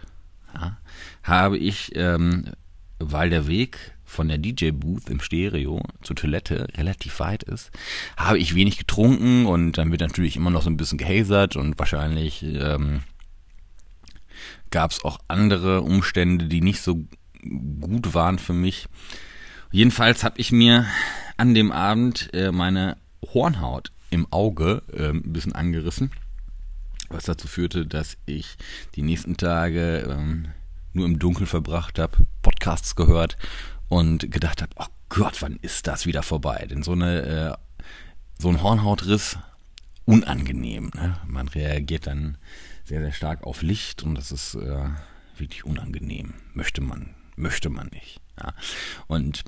ja, 0.54 0.78
habe 1.24 1.58
ich, 1.58 1.96
ähm, 1.96 2.52
weil 3.00 3.30
der 3.30 3.48
Weg 3.48 3.95
von 4.06 4.28
der 4.28 4.38
DJ-Booth 4.38 5.10
im 5.10 5.20
Stereo 5.20 5.82
zur 6.02 6.16
Toilette 6.16 6.68
relativ 6.76 7.20
weit 7.20 7.44
ist, 7.44 7.72
habe 8.18 8.40
ich 8.40 8.56
wenig 8.56 8.78
getrunken 8.78 9.46
und 9.46 9.74
dann 9.74 9.92
wird 9.92 10.02
natürlich 10.02 10.36
immer 10.36 10.52
noch 10.52 10.62
so 10.62 10.70
ein 10.70 10.78
bisschen 10.78 10.98
gehasert 10.98 11.56
und 11.56 11.78
wahrscheinlich 11.80 12.44
ähm, 12.44 13.02
gab 14.72 14.92
es 14.92 15.04
auch 15.04 15.20
andere 15.28 15.82
Umstände, 15.82 16.46
die 16.46 16.62
nicht 16.62 16.82
so 16.82 17.06
gut 17.82 18.14
waren 18.14 18.40
für 18.40 18.54
mich. 18.54 18.88
Jedenfalls 19.72 20.24
habe 20.24 20.40
ich 20.40 20.52
mir 20.52 20.86
an 21.38 21.54
dem 21.54 21.72
Abend 21.72 22.30
äh, 22.34 22.52
meine 22.52 22.98
Hornhaut 23.34 23.92
im 24.10 24.32
Auge 24.32 24.84
äh, 24.94 25.10
ein 25.10 25.34
bisschen 25.34 25.54
angerissen 25.54 26.12
was 27.10 27.26
dazu 27.26 27.48
führte, 27.48 27.86
dass 27.86 28.18
ich 28.26 28.58
die 28.96 29.02
nächsten 29.02 29.38
Tage 29.38 30.08
ähm, 30.10 30.48
nur 30.94 31.06
im 31.06 31.20
Dunkeln 31.20 31.48
verbracht 31.48 32.00
habe, 32.00 32.26
Podcasts 32.42 32.96
gehört 32.96 33.38
und 33.90 34.32
gedacht 34.32 34.62
habe, 34.62 34.72
oh 34.78 34.86
Gott, 35.10 35.42
wann 35.42 35.58
ist 35.62 35.88
das 35.88 36.06
wieder 36.06 36.24
vorbei? 36.24 36.66
Denn 36.70 36.84
so 36.84 36.94
eine 36.94 37.22
äh, 37.22 37.54
so 38.38 38.50
ein 38.50 38.62
Hornhautriss 38.62 39.38
unangenehm. 40.06 40.92
Ne? 40.94 41.18
Man 41.26 41.48
reagiert 41.48 42.08
dann 42.08 42.38
sehr 42.84 43.02
sehr 43.02 43.14
stark 43.14 43.44
auf 43.44 43.62
Licht 43.62 44.04
und 44.04 44.16
das 44.16 44.32
ist 44.32 44.56
äh, 44.56 44.90
wirklich 45.38 45.66
unangenehm. 45.66 46.34
Möchte 46.54 46.82
man 46.82 47.16
möchte 47.36 47.70
man 47.70 47.88
nicht. 47.88 48.22
Ja? 48.42 48.54
Und 49.08 49.44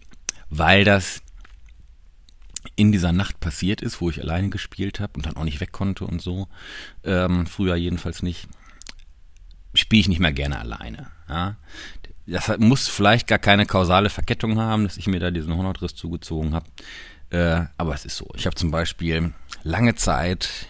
weil 0.49 0.83
das 0.83 1.21
in 2.75 2.91
dieser 2.91 3.11
Nacht 3.11 3.39
passiert 3.39 3.81
ist, 3.81 4.01
wo 4.01 4.09
ich 4.09 4.21
alleine 4.21 4.49
gespielt 4.49 4.99
habe 4.99 5.13
und 5.15 5.25
dann 5.25 5.37
auch 5.37 5.43
nicht 5.43 5.59
weg 5.59 5.71
konnte 5.71 6.05
und 6.05 6.21
so, 6.21 6.47
ähm, 7.03 7.47
früher 7.47 7.75
jedenfalls 7.75 8.21
nicht, 8.21 8.47
spiele 9.73 10.01
ich 10.01 10.07
nicht 10.09 10.19
mehr 10.19 10.33
gerne 10.33 10.59
alleine. 10.59 11.11
Ja? 11.29 11.55
Das 12.27 12.57
muss 12.57 12.89
vielleicht 12.89 13.27
gar 13.27 13.39
keine 13.39 13.65
kausale 13.65 14.09
Verkettung 14.09 14.59
haben, 14.59 14.83
dass 14.83 14.97
ich 14.97 15.07
mir 15.07 15.19
da 15.19 15.31
diesen 15.31 15.55
Hornhautriss 15.55 15.95
zugezogen 15.95 16.53
habe. 16.53 16.65
Äh, 17.29 17.65
aber 17.77 17.93
es 17.93 18.05
ist 18.05 18.17
so. 18.17 18.27
Ich 18.35 18.45
habe 18.45 18.55
zum 18.55 18.69
Beispiel 18.69 19.33
lange 19.63 19.95
Zeit 19.95 20.67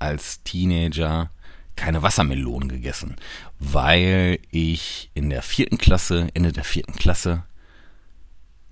als 0.00 0.42
Teenager 0.42 1.30
keine 1.76 2.02
Wassermelonen 2.02 2.68
gegessen, 2.68 3.14
weil 3.60 4.40
ich 4.50 5.10
in 5.14 5.30
der 5.30 5.42
vierten 5.42 5.78
Klasse, 5.78 6.28
Ende 6.34 6.52
der 6.52 6.64
vierten 6.64 6.94
Klasse, 6.94 7.44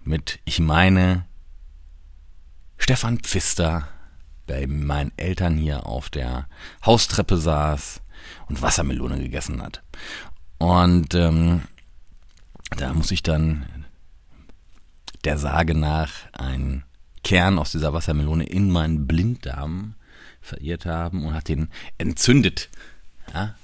mit, 0.02 0.40
ich 0.45 0.59
meine, 0.59 1.25
Stefan 2.78 3.21
Pfister 3.21 3.88
bei 4.47 4.66
meinen 4.66 5.12
Eltern 5.16 5.57
hier 5.57 5.87
auf 5.87 6.11
der 6.11 6.49
Haustreppe 6.85 7.37
saß 7.37 8.00
und 8.49 8.62
Wassermelone 8.62 9.19
gegessen 9.19 9.62
hat. 9.62 9.83
Und 10.59 11.14
ähm, 11.14 11.62
da 12.71 12.93
muss 12.93 13.11
ich 13.11 13.23
dann 13.23 13.87
der 15.25 15.39
Sage 15.39 15.75
nach 15.75 16.13
einen 16.33 16.85
Kern 17.23 17.59
aus 17.59 17.73
dieser 17.73 17.93
Wassermelone 17.93 18.45
in 18.45 18.71
meinen 18.71 19.07
Blinddarm 19.07 19.95
verirrt 20.41 20.87
haben 20.87 21.25
und 21.25 21.35
hat 21.35 21.49
den 21.49 21.69
entzündet. 21.99 22.71
Ja? 23.35 23.55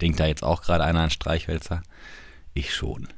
Denkt 0.00 0.18
da 0.18 0.26
jetzt 0.26 0.42
auch 0.42 0.62
gerade 0.62 0.84
einer 0.84 1.02
an 1.02 1.10
Streichhölzer? 1.10 1.82
Ich 2.52 2.74
schon. 2.74 3.08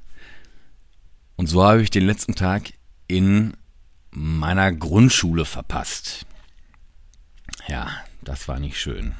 Und 1.36 1.46
so 1.46 1.64
habe 1.64 1.82
ich 1.82 1.90
den 1.90 2.06
letzten 2.06 2.34
Tag 2.34 2.72
in 3.08 3.56
meiner 4.10 4.72
Grundschule 4.72 5.44
verpasst. 5.44 6.26
Ja, 7.68 7.90
das 8.22 8.48
war 8.48 8.58
nicht 8.58 8.80
schön. 8.80 9.14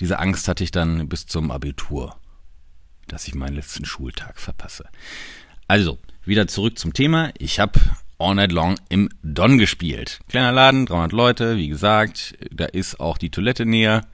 Diese 0.00 0.18
Angst 0.18 0.48
hatte 0.48 0.64
ich 0.64 0.70
dann 0.70 1.08
bis 1.08 1.26
zum 1.26 1.50
Abitur, 1.50 2.16
dass 3.12 3.28
ich 3.28 3.34
meinen 3.34 3.56
letzten 3.56 3.84
Schultag 3.84 4.38
verpasse. 4.40 4.84
Also, 5.66 5.98
wieder 6.24 6.46
zurück 6.46 6.78
zum 6.78 6.92
Thema. 6.92 7.32
Ich 7.38 7.60
habe 7.60 7.80
All 8.18 8.34
Night 8.34 8.52
Long 8.52 8.74
im 8.88 9.08
Don 9.22 9.58
gespielt. 9.58 10.20
Kleiner 10.28 10.52
Laden, 10.52 10.86
300 10.86 11.12
Leute, 11.12 11.56
wie 11.56 11.68
gesagt, 11.68 12.36
da 12.50 12.64
ist 12.64 12.98
auch 12.98 13.16
die 13.16 13.30
Toilette 13.30 13.64
näher. 13.64 14.06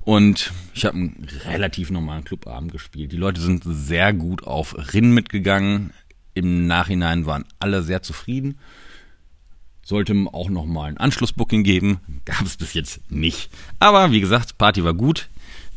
Und 0.00 0.52
ich 0.74 0.84
habe 0.84 0.96
einen 0.96 1.26
relativ 1.46 1.90
normalen 1.90 2.24
Clubabend 2.24 2.70
gespielt. 2.70 3.12
Die 3.12 3.16
Leute 3.16 3.40
sind 3.40 3.64
sehr 3.66 4.12
gut 4.12 4.44
auf 4.44 4.76
Rinn 4.92 5.12
mitgegangen. 5.12 5.92
Im 6.34 6.66
Nachhinein 6.66 7.26
waren 7.26 7.44
alle 7.58 7.82
sehr 7.82 8.02
zufrieden. 8.02 8.58
Sollte 9.82 10.14
auch 10.32 10.50
noch 10.50 10.66
mal 10.66 10.90
ein 10.90 10.98
Anschlussbooking 10.98 11.64
geben. 11.64 12.00
Gab 12.24 12.42
es 12.42 12.56
bis 12.56 12.74
jetzt 12.74 13.10
nicht. 13.10 13.50
Aber 13.80 14.12
wie 14.12 14.20
gesagt, 14.20 14.58
Party 14.58 14.84
war 14.84 14.94
gut. 14.94 15.28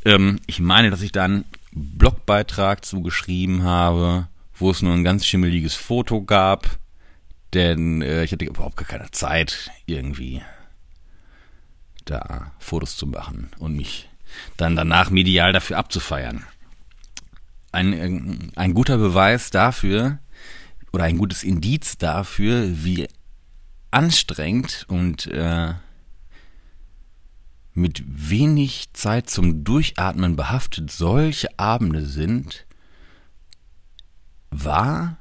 Ähm, 0.06 0.40
ich 0.48 0.60
meine, 0.60 0.90
dass 0.90 1.02
ich 1.02 1.12
da 1.12 1.24
einen 1.24 1.46
Blogbeitrag 1.72 2.86
zugeschrieben 2.86 3.64
habe, 3.64 4.28
wo 4.54 4.72
es 4.72 4.82
nur 4.82 4.94
ein 4.94 5.04
ganz 5.04 5.26
schimmeliges 5.26 5.76
Foto 5.76 6.24
gab. 6.24 6.80
Denn 7.54 8.02
äh, 8.02 8.24
ich 8.24 8.32
hatte 8.32 8.46
überhaupt 8.46 8.78
gar 8.78 8.88
keine 8.88 9.12
Zeit, 9.12 9.72
irgendwie 9.86 10.42
da 12.06 12.52
Fotos 12.60 12.96
zu 12.98 13.08
machen 13.08 13.52
und 13.60 13.76
mich 13.76 14.10
dann 14.58 14.76
danach 14.76 15.10
medial 15.10 15.54
dafür 15.54 15.78
abzufeiern. 15.78 16.46
Ein, 17.72 17.94
äh, 17.94 18.60
ein 18.60 18.74
guter 18.74 18.98
Beweis 18.98 19.50
dafür, 19.50 20.20
oder 20.92 21.04
ein 21.04 21.18
gutes 21.18 21.44
Indiz 21.44 21.98
dafür, 21.98 22.68
wie 22.84 23.08
anstrengend 23.92 24.86
und 24.88 25.28
äh, 25.28 25.74
mit 27.74 28.04
wenig 28.06 28.94
Zeit 28.94 29.30
zum 29.30 29.64
Durchatmen 29.64 30.36
behaftet 30.36 30.92
solche 30.92 31.48
Abende 31.58 32.06
sind, 32.06 32.66
war, 34.52 35.18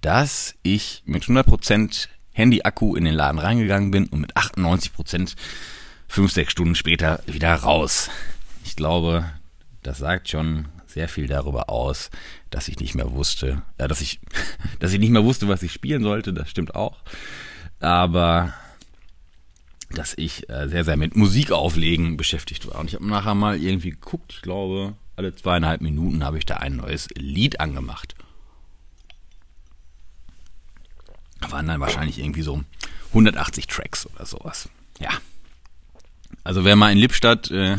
dass 0.00 0.54
ich 0.62 1.02
mit 1.04 1.24
100% 1.24 2.08
Handy-Akku 2.32 2.96
in 2.96 3.04
den 3.04 3.14
Laden 3.14 3.38
reingegangen 3.38 3.90
bin 3.90 4.06
und 4.06 4.20
mit 4.20 4.36
98% 4.36 5.34
fünf, 6.08 6.32
sechs 6.32 6.52
Stunden 6.52 6.74
später 6.74 7.22
wieder 7.26 7.54
raus. 7.54 8.10
Ich 8.64 8.76
glaube, 8.76 9.24
das 9.82 9.98
sagt 9.98 10.28
schon 10.28 10.68
sehr 10.86 11.08
viel 11.08 11.26
darüber 11.26 11.70
aus, 11.70 12.10
dass 12.50 12.68
ich 12.68 12.78
nicht 12.78 12.94
mehr 12.94 13.12
wusste, 13.12 13.62
ja, 13.80 13.88
dass 13.88 14.00
ich, 14.00 14.20
dass 14.78 14.92
ich 14.92 14.98
nicht 14.98 15.10
mehr 15.10 15.24
wusste, 15.24 15.48
was 15.48 15.62
ich 15.62 15.72
spielen 15.72 16.02
sollte, 16.02 16.32
das 16.32 16.50
stimmt 16.50 16.74
auch. 16.74 16.98
Aber 17.80 18.52
dass 19.94 20.14
ich 20.16 20.48
äh, 20.48 20.68
sehr, 20.68 20.84
sehr 20.84 20.96
mit 20.96 21.16
Musik 21.16 21.52
auflegen 21.52 22.16
beschäftigt 22.16 22.66
war. 22.68 22.80
Und 22.80 22.88
ich 22.88 22.94
habe 22.94 23.06
nachher 23.06 23.34
mal 23.34 23.58
irgendwie 23.58 23.90
geguckt, 23.90 24.32
ich 24.34 24.42
glaube, 24.42 24.94
alle 25.16 25.34
zweieinhalb 25.34 25.80
Minuten 25.80 26.24
habe 26.24 26.38
ich 26.38 26.46
da 26.46 26.56
ein 26.56 26.76
neues 26.76 27.08
Lied 27.16 27.60
angemacht. 27.60 28.14
Waren 31.48 31.66
dann 31.66 31.80
wahrscheinlich 31.80 32.18
irgendwie 32.18 32.42
so 32.42 32.62
180 33.08 33.66
Tracks 33.66 34.06
oder 34.06 34.26
sowas. 34.26 34.68
Ja. 34.98 35.10
Also 36.44 36.64
wer 36.64 36.76
mal 36.76 36.92
in 36.92 36.98
Lippstadt 36.98 37.50
äh, 37.50 37.76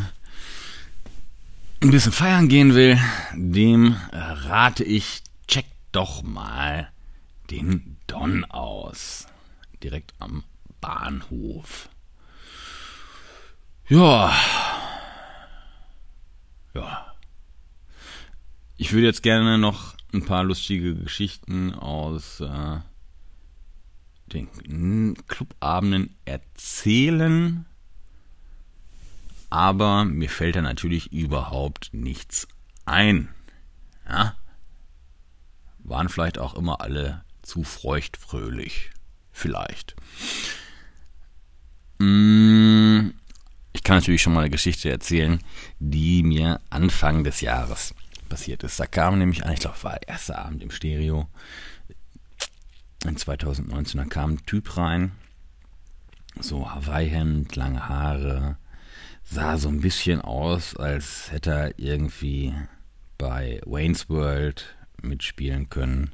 ein 1.80 1.90
bisschen 1.90 2.12
feiern 2.12 2.48
gehen 2.48 2.74
will, 2.74 2.98
dem 3.34 3.96
äh, 4.12 4.16
rate 4.16 4.84
ich, 4.84 5.22
check 5.48 5.66
doch 5.92 6.22
mal 6.22 6.88
den 7.50 7.98
Don 8.06 8.44
aus. 8.46 9.26
Direkt 9.82 10.14
am 10.18 10.44
Bahnhof. 10.80 11.88
Ja. 13.88 14.34
Ja. 16.74 17.14
Ich 18.76 18.92
würde 18.92 19.06
jetzt 19.06 19.22
gerne 19.22 19.58
noch 19.58 19.94
ein 20.12 20.24
paar 20.24 20.44
lustige 20.44 20.94
Geschichten 20.94 21.74
aus 21.74 22.40
äh, 22.40 22.80
den 24.26 25.16
Clubabenden 25.26 26.16
erzählen 26.24 27.66
aber 29.54 30.04
mir 30.04 30.28
fällt 30.28 30.56
da 30.56 30.62
natürlich 30.62 31.12
überhaupt 31.12 31.90
nichts 31.92 32.48
ein. 32.86 33.28
Ja? 34.08 34.34
Waren 35.78 36.08
vielleicht 36.08 36.38
auch 36.38 36.54
immer 36.54 36.80
alle 36.80 37.24
zu 37.42 37.62
feuchtfröhlich. 37.62 38.90
Vielleicht. 39.30 39.94
Mm, 42.00 43.10
ich 43.23 43.23
kann 43.84 43.98
natürlich 43.98 44.22
schon 44.22 44.32
mal 44.32 44.40
eine 44.40 44.50
Geschichte 44.50 44.90
erzählen, 44.90 45.38
die 45.78 46.22
mir 46.22 46.60
Anfang 46.70 47.22
des 47.22 47.40
Jahres 47.40 47.94
passiert 48.28 48.62
ist. 48.64 48.80
Da 48.80 48.86
kam 48.86 49.18
nämlich 49.18 49.44
an, 49.44 49.52
ich 49.52 49.60
glaube, 49.60 49.82
war 49.82 49.98
der 49.98 50.08
erste 50.08 50.38
Abend 50.38 50.62
im 50.62 50.70
Stereo 50.70 51.28
in 53.04 53.16
2019. 53.16 53.98
Da 53.98 54.06
kam 54.06 54.32
ein 54.32 54.46
Typ 54.46 54.76
rein, 54.76 55.12
so 56.40 56.70
Hawaii-Hemd, 56.70 57.54
lange 57.54 57.88
Haare, 57.88 58.56
sah 59.22 59.56
so 59.56 59.68
ein 59.68 59.80
bisschen 59.80 60.20
aus, 60.20 60.76
als 60.76 61.30
hätte 61.30 61.50
er 61.50 61.78
irgendwie 61.78 62.54
bei 63.18 63.60
Wayne's 63.64 64.08
World 64.08 64.76
mitspielen 65.00 65.70
können 65.70 66.10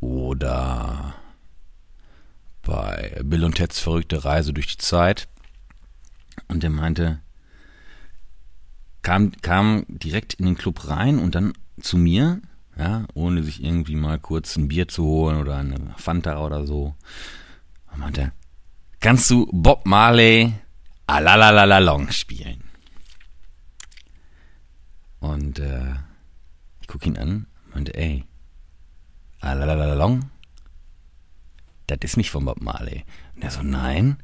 oder 0.00 1.14
bei 2.62 3.20
Bill 3.24 3.44
und 3.44 3.56
Ted's 3.56 3.80
verrückte 3.80 4.24
Reise 4.24 4.52
durch 4.52 4.66
die 4.68 4.78
Zeit. 4.78 5.28
Und 6.48 6.64
er 6.64 6.70
meinte, 6.70 7.20
kam, 9.02 9.32
kam 9.42 9.84
direkt 9.88 10.34
in 10.34 10.46
den 10.46 10.56
Club 10.56 10.88
rein 10.88 11.18
und 11.18 11.34
dann 11.34 11.52
zu 11.80 11.96
mir, 11.96 12.40
ja, 12.76 13.06
ohne 13.14 13.42
sich 13.42 13.62
irgendwie 13.62 13.96
mal 13.96 14.18
kurz 14.18 14.56
ein 14.56 14.68
Bier 14.68 14.88
zu 14.88 15.04
holen 15.04 15.38
oder 15.38 15.56
eine 15.56 15.94
Fanta 15.96 16.44
oder 16.44 16.66
so. 16.66 16.94
Und 17.92 17.98
meinte, 17.98 18.32
kannst 19.00 19.30
du 19.30 19.48
Bob 19.52 19.86
Marley 19.86 20.54
Alalalalong 21.06 22.10
spielen. 22.10 22.62
Und 25.18 25.58
äh, 25.58 25.94
ich 26.80 26.86
gucke 26.86 27.06
ihn 27.06 27.18
an 27.18 27.46
und 27.66 27.74
meinte, 27.74 27.94
ey, 27.94 28.24
Alalalalong, 29.40 30.30
das 31.86 31.98
ist 32.02 32.16
nicht 32.16 32.30
von 32.30 32.44
Bob 32.44 32.60
Marley. 32.60 33.04
Und 33.34 33.42
er 33.42 33.50
so, 33.50 33.62
nein. 33.62 34.22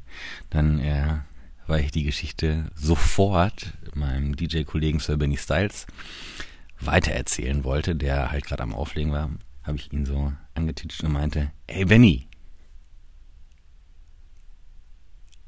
Dann 0.49 0.79
äh, 0.79 1.19
weil 1.67 1.83
ich 1.83 1.91
die 1.91 2.03
Geschichte 2.03 2.71
sofort 2.75 3.73
meinem 3.93 4.35
DJ-Kollegen 4.35 4.99
Sir 4.99 5.17
Benny 5.17 5.37
Styles 5.37 5.85
weitererzählen 6.79 7.63
wollte, 7.63 7.95
der 7.95 8.31
halt 8.31 8.45
gerade 8.45 8.63
am 8.63 8.73
Auflegen 8.73 9.11
war, 9.11 9.29
habe 9.63 9.77
ich 9.77 9.91
ihn 9.91 10.05
so 10.05 10.31
angetitscht 10.53 11.03
und 11.03 11.11
meinte, 11.11 11.51
hey 11.67 11.85
Benny, 11.85 12.27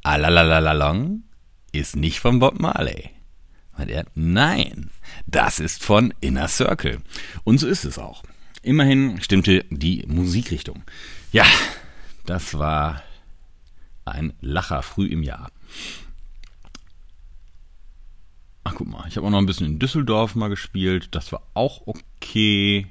Alalalalong 0.04 1.24
ist 1.72 1.96
nicht 1.96 2.20
von 2.20 2.40
Bob 2.40 2.60
Marley. 2.60 3.12
Meint 3.78 3.92
er, 3.92 4.06
nein, 4.16 4.90
das 5.28 5.60
ist 5.60 5.84
von 5.84 6.14
Inner 6.20 6.48
Circle. 6.48 7.02
Und 7.44 7.60
so 7.60 7.68
ist 7.68 7.86
es 7.86 7.98
auch. 7.98 8.24
Immerhin 8.62 9.22
stimmte 9.22 9.66
die 9.70 10.04
Musikrichtung. 10.08 10.84
Ja, 11.32 11.46
das 12.26 12.58
war 12.58 13.04
ein 14.06 14.34
Lacher 14.42 14.82
früh 14.82 15.06
im 15.08 15.24
Jahr. 15.24 15.52
Ach, 18.64 18.74
guck 18.76 18.88
mal, 18.88 19.06
ich 19.08 19.18
habe 19.18 19.26
auch 19.26 19.32
noch 19.32 19.40
ein 19.40 19.46
bisschen 19.46 19.66
in 19.66 19.80
Düsseldorf 19.80 20.36
mal 20.36 20.50
gespielt. 20.50 21.10
Das 21.12 21.32
war 21.32 21.42
auch 21.54 21.82
okay. 21.86 22.88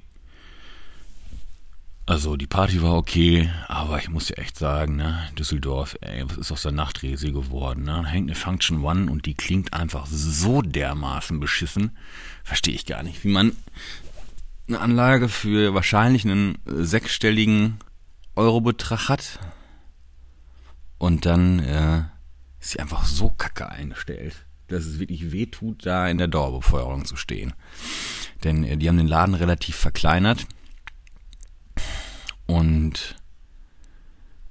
Also 2.07 2.37
die 2.37 2.46
Party 2.46 2.81
war 2.81 2.94
okay, 2.96 3.50
aber 3.66 3.98
ich 3.98 4.09
muss 4.09 4.31
ja 4.31 4.37
echt 4.37 4.57
sagen, 4.57 4.96
ne, 4.96 5.28
Düsseldorf, 5.38 5.94
ey, 6.00 6.24
was 6.26 6.38
ist 6.38 6.50
aus 6.50 6.62
der 6.62 6.72
Nachtrese 6.72 7.33
geworden? 7.33 7.85
Ne? 7.85 8.00
Da 8.02 8.09
hängt 8.09 8.31
eine 8.31 8.35
Function 8.35 8.83
One 8.83 9.12
und 9.12 9.26
die 9.26 9.35
klingt 9.35 9.74
einfach 9.74 10.07
so 10.07 10.62
dermaßen 10.62 11.38
beschissen. 11.38 11.98
Verstehe 12.44 12.74
ich 12.74 12.87
gar 12.87 13.02
nicht, 13.02 13.24
wie 13.24 13.28
man 13.28 13.52
eine 14.68 14.81
Anlage 14.81 15.28
für 15.28 15.74
wahrscheinlich 15.74 16.24
einen 16.24 16.57
sechsstelligen 16.64 17.78
Eurobetrag 18.37 19.11
hat 19.11 19.38
und 20.96 21.26
dann 21.26 21.59
äh, 21.59 22.04
ist 22.61 22.70
sie 22.70 22.81
einfach 22.81 23.04
so 23.04 23.31
kacke 23.31 23.68
eingestellt, 23.68 24.46
dass 24.68 24.85
es 24.85 24.98
wirklich 24.98 25.33
wehtut, 25.33 25.85
da 25.85 26.09
in 26.09 26.18
der 26.18 26.28
Dauerbefeuerung 26.28 27.04
zu 27.04 27.16
stehen. 27.16 27.54
Denn 28.44 28.64
äh, 28.64 28.76
die 28.76 28.88
haben 28.88 28.98
den 28.98 29.09
Laden 29.09 29.35
relativ 29.35 29.76
verkleinert. 29.76 30.46
Und 32.46 33.16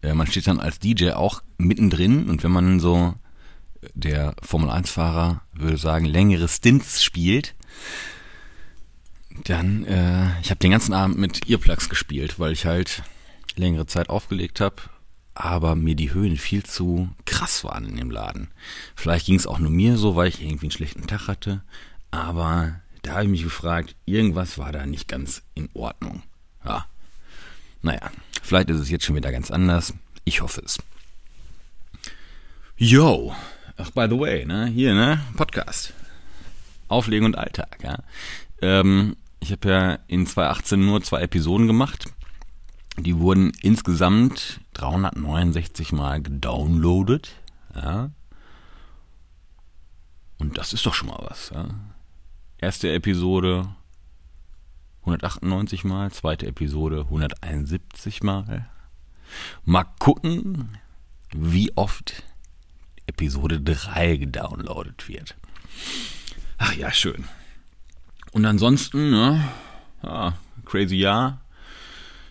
äh, 0.02 0.14
man 0.14 0.28
steht 0.28 0.48
dann 0.48 0.60
als 0.60 0.80
DJ 0.80 1.12
auch 1.12 1.42
mittendrin. 1.58 2.30
Und 2.30 2.44
wenn 2.44 2.52
man 2.52 2.80
so 2.80 3.14
der 3.94 4.36
Formel 4.42 4.70
1 4.70 4.90
Fahrer 4.90 5.42
würde 5.54 5.78
sagen 5.78 6.06
längere 6.06 6.48
Stints 6.48 7.04
spielt, 7.04 7.56
dann 9.46 9.86
äh, 9.86 10.40
ich 10.42 10.50
habe 10.50 10.60
den 10.60 10.72
ganzen 10.72 10.94
Abend 10.94 11.18
mit 11.18 11.50
Earplugs 11.50 11.90
gespielt, 11.90 12.40
weil 12.40 12.54
ich 12.54 12.66
halt 12.66 13.04
längere 13.56 13.86
Zeit 13.86 14.10
aufgelegt 14.10 14.60
habe, 14.62 14.76
aber 15.40 15.76
mir 15.76 15.96
die 15.96 16.14
Höhen 16.14 16.38
viel 16.38 16.64
zu 16.64 17.10
krass 17.26 17.64
waren 17.64 17.86
in 17.86 17.96
dem 17.96 18.10
Laden. 18.10 18.50
Vielleicht 18.96 19.28
ging 19.28 19.36
es 19.36 19.46
auch 19.46 19.60
nur 19.60 19.70
mir 19.70 19.98
so, 19.98 20.16
weil 20.16 20.30
ich 20.30 20.42
irgendwie 20.42 20.66
einen 20.66 20.72
schlechten 20.72 21.06
Tag 21.06 21.28
hatte, 21.28 21.62
aber 22.10 22.82
da 23.04 23.14
habe 23.14 23.26
ich 23.26 23.30
mich 23.30 23.44
gefragt, 23.44 23.96
irgendwas 24.06 24.58
war 24.58 24.72
da 24.72 24.86
nicht 24.86 25.08
ganz 25.08 25.44
in 25.54 25.70
Ordnung. 25.74 26.24
Ja, 26.66 26.88
naja, 27.82 28.12
vielleicht 28.42 28.70
ist 28.70 28.80
es 28.80 28.90
jetzt 28.90 29.06
schon 29.06 29.16
wieder 29.16 29.32
ganz 29.32 29.52
anders. 29.52 29.94
Ich 30.26 30.42
hoffe 30.42 30.62
es. 30.66 30.80
Yo, 32.76 33.36
ach 33.78 33.92
by 33.92 34.08
the 34.10 34.20
way, 34.20 34.46
ne, 34.46 34.66
hier, 34.66 34.94
ne, 34.94 35.22
Podcast. 35.36 35.94
Auflegen 36.88 37.26
und 37.26 37.38
Alltag, 37.38 37.78
ja. 37.84 38.00
Ähm, 38.62 39.16
ich 39.40 39.52
habe 39.52 39.70
ja 39.70 40.00
in 40.08 40.26
2018 40.26 40.84
nur 40.84 41.04
zwei 41.04 41.22
Episoden 41.22 41.68
gemacht. 41.68 42.06
Die 42.98 43.20
wurden 43.20 43.52
insgesamt 43.62 44.60
369 44.78 45.92
Mal 45.92 46.22
gedownloadet, 46.22 47.32
ja. 47.76 48.12
Und 50.38 50.58
das 50.58 50.74
ist 50.74 50.86
doch 50.86 50.94
schon 50.94 51.08
mal 51.08 51.26
was, 51.28 51.50
ja. 51.50 51.68
Erste 52.60 52.92
Episode 52.92 53.70
198 55.02 55.84
Mal, 55.84 56.12
zweite 56.12 56.46
Episode 56.46 57.02
171 57.02 58.22
Mal. 58.22 58.70
Mal 59.66 59.86
gucken, 60.00 60.78
wie 61.32 61.76
oft 61.76 62.24
Episode 63.08 63.60
3 63.60 64.18
gedownloadet 64.18 65.08
wird. 65.08 65.36
Ach 66.58 66.74
ja, 66.74 66.92
schön. 66.92 67.26
Und 68.32 68.46
ansonsten, 68.46 69.10
ne, 69.10 69.48
ja, 70.04 70.38
crazy 70.66 70.98
Jahr. 70.98 71.42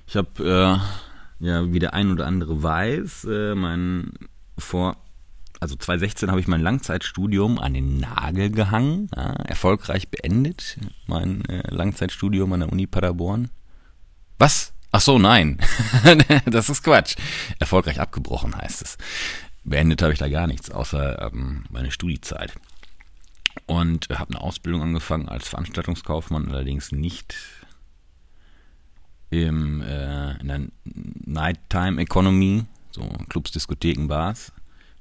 Ich 0.07 0.17
habe, 0.17 0.81
äh, 0.81 1.06
ja, 1.39 1.73
wie 1.73 1.79
der 1.79 1.95
ein 1.95 2.11
oder 2.11 2.27
andere 2.27 2.63
weiß, 2.63 3.27
äh, 3.31 3.55
mein 3.55 4.13
vor 4.59 4.97
also 5.61 5.75
2016 5.77 6.31
habe 6.31 6.41
ich 6.41 6.49
mein 6.49 6.61
Langzeitstudium 6.61 7.59
an 7.59 7.75
den 7.75 7.99
Nagel 7.99 8.51
gehangen, 8.51 9.09
ja, 9.17 9.33
erfolgreich 9.33 10.11
beendet, 10.11 10.77
mein 11.07 11.45
äh, 11.47 11.63
Langzeitstudium 11.75 12.53
an 12.53 12.61
der 12.61 12.73
Uni 12.73 12.87
Paderborn. 12.87 13.51
Was? 14.39 14.73
Ach 14.93 15.01
so, 15.01 15.19
nein. 15.19 15.59
das 16.47 16.69
ist 16.69 16.83
Quatsch. 16.83 17.17
Erfolgreich 17.59 18.01
abgebrochen 18.01 18.55
heißt 18.55 18.83
es. 18.83 18.99
Beendet 19.65 20.03
habe 20.03 20.13
ich 20.13 20.19
da 20.19 20.29
gar 20.29 20.47
nichts, 20.47 20.71
außer 20.71 21.23
ähm, 21.23 21.65
meine 21.71 21.91
Studiezeit. 21.91 22.55
Und 23.67 24.09
habe 24.11 24.35
eine 24.35 24.41
Ausbildung 24.43 24.83
angefangen 24.83 25.29
als 25.29 25.49
Veranstaltungskaufmann, 25.49 26.49
allerdings 26.49 26.93
nicht 26.93 27.35
im, 29.31 29.83
äh, 29.83 30.39
in 30.41 30.49
der 30.49 30.61
Nighttime 30.85 32.01
Economy, 32.01 32.65
so 32.91 33.03
Clubs, 33.29 33.53
Diskotheken, 33.53 34.07
Bars, 34.07 34.53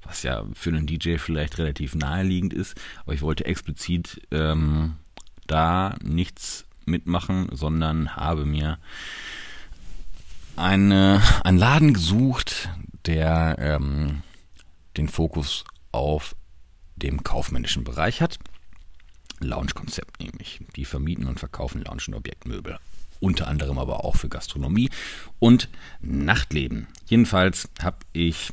was 0.04 0.24
ja 0.24 0.46
für 0.54 0.70
einen 0.70 0.88
DJ 0.88 1.18
vielleicht 1.18 1.58
relativ 1.58 1.96
naheliegend 1.96 2.54
ist, 2.54 2.76
aber 3.04 3.14
ich 3.14 3.22
wollte 3.22 3.46
explizit 3.46 4.22
ähm, 4.32 4.96
da 5.48 5.96
nichts 6.02 6.66
mitmachen, 6.86 7.50
sondern 7.52 8.16
habe 8.16 8.46
mir 8.46 8.78
eine, 10.56 11.22
einen 11.44 11.58
Laden 11.58 11.94
gesucht, 11.94 12.70
der 13.06 13.56
ähm, 13.60 14.22
den 14.98 15.08
Fokus 15.08 15.66
auf 15.92 16.36
dem 16.96 17.24
kaufmännischen 17.24 17.84
Bereich 17.84 18.22
hat. 18.22 18.40
Lounge-Konzept 19.40 20.22
nämlich. 20.22 20.62
Die 20.76 20.86
vermieten 20.86 21.28
und 21.28 21.40
verkaufen 21.40 21.84
Lounge- 21.84 22.06
und 22.08 22.14
Objektmöbel. 22.16 22.78
Unter 23.20 23.48
anderem 23.48 23.80
aber 23.80 24.04
auch 24.04 24.16
für 24.16 24.30
Gastronomie 24.30 24.90
und 25.40 25.70
Nachtleben. 26.02 26.88
Jedenfalls 27.06 27.70
habe 27.82 27.98
ich 28.14 28.52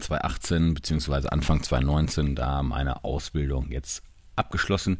2018 0.00 0.74
bzw. 0.74 1.28
Anfang 1.28 1.62
2019 1.62 2.34
da 2.34 2.62
meine 2.62 3.04
Ausbildung 3.04 3.70
jetzt 3.70 4.02
abgeschlossen 4.36 4.98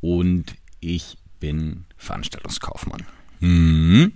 und 0.00 0.54
ich 0.80 1.16
bin 1.40 1.86
Veranstaltungskaufmann. 1.96 3.04
Mhm. 3.40 4.12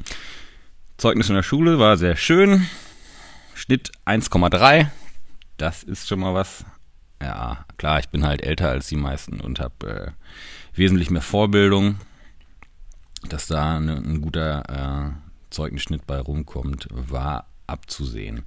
Zeugnis 0.97 1.29
in 1.29 1.37
der 1.37 1.43
Schule 1.43 1.79
war 1.79 1.97
sehr 1.97 2.17
schön. 2.17 2.67
Schnitt 3.55 3.93
1,3. 4.07 4.89
Das 5.57 5.83
ist 5.83 6.09
schon 6.09 6.21
mal 6.21 6.35
was. 6.35 6.65
Ja, 7.21 7.65
klar, 7.77 7.99
ich 8.01 8.09
bin 8.09 8.25
halt 8.25 8.43
älter 8.43 8.69
als 8.69 8.89
die 8.89 8.97
meisten 8.97 9.41
und 9.41 9.61
habe 9.61 10.15
äh, 10.17 10.77
wesentlich 10.77 11.11
mehr 11.11 11.23
Vorbildung. 11.23 11.99
Dass 13.29 13.47
da 13.47 13.81
ne, 13.81 13.97
ein 13.97 14.21
guter 14.21 14.63
äh, 14.69 15.29
Zeugnisschnitt 15.51 16.07
bei 16.07 16.21
rumkommt, 16.21 16.89
war 16.91 17.47
abzusehen. 17.67 18.45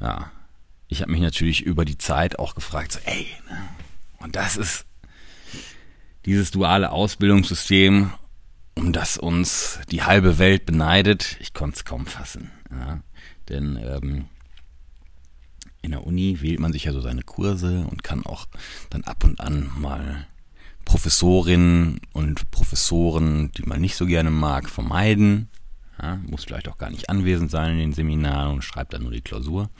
Ja, 0.00 0.30
ich 0.88 1.02
habe 1.02 1.12
mich 1.12 1.20
natürlich 1.20 1.62
über 1.62 1.84
die 1.84 1.98
Zeit 1.98 2.38
auch 2.38 2.54
gefragt, 2.54 2.92
so, 2.92 2.98
ey, 3.04 3.26
ne? 3.48 3.68
und 4.18 4.34
das 4.36 4.56
ist 4.56 4.86
dieses 6.24 6.50
duale 6.50 6.90
Ausbildungssystem, 6.90 8.10
um 8.74 8.92
das 8.92 9.16
uns 9.16 9.78
die 9.90 10.02
halbe 10.02 10.38
Welt 10.38 10.66
beneidet. 10.66 11.36
Ich 11.40 11.54
konnte 11.54 11.76
es 11.76 11.84
kaum 11.84 12.06
fassen. 12.06 12.50
Ja? 12.70 13.02
Denn 13.48 13.76
ähm, 13.76 14.26
in 15.82 15.92
der 15.92 16.06
Uni 16.06 16.40
wählt 16.40 16.60
man 16.60 16.72
sich 16.72 16.84
ja 16.84 16.92
so 16.92 17.00
seine 17.00 17.22
Kurse 17.22 17.86
und 17.90 18.02
kann 18.02 18.26
auch 18.26 18.46
dann 18.90 19.04
ab 19.04 19.24
und 19.24 19.40
an 19.40 19.70
mal 19.76 20.26
Professorinnen 20.90 22.00
und 22.12 22.50
Professoren, 22.50 23.52
die 23.52 23.62
man 23.62 23.80
nicht 23.80 23.94
so 23.94 24.06
gerne 24.06 24.32
mag, 24.32 24.68
vermeiden. 24.68 25.48
Ja, 26.02 26.16
muss 26.16 26.42
vielleicht 26.42 26.66
auch 26.66 26.78
gar 26.78 26.90
nicht 26.90 27.08
anwesend 27.08 27.52
sein 27.52 27.74
in 27.74 27.78
den 27.78 27.92
Seminaren 27.92 28.54
und 28.54 28.64
schreibt 28.64 28.92
dann 28.92 29.04
nur 29.04 29.12
die 29.12 29.20
Klausur. 29.20 29.70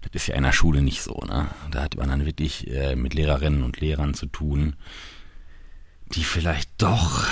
Das 0.00 0.12
ist 0.14 0.28
ja 0.28 0.34
in 0.34 0.44
der 0.44 0.52
Schule 0.52 0.80
nicht 0.80 1.02
so, 1.02 1.12
ne? 1.26 1.48
Da 1.70 1.82
hat 1.82 1.98
man 1.98 2.08
dann 2.08 2.24
wirklich 2.24 2.66
äh, 2.70 2.96
mit 2.96 3.12
Lehrerinnen 3.12 3.62
und 3.64 3.80
Lehrern 3.80 4.14
zu 4.14 4.24
tun, 4.24 4.76
die 6.14 6.24
vielleicht 6.24 6.70
doch 6.78 7.28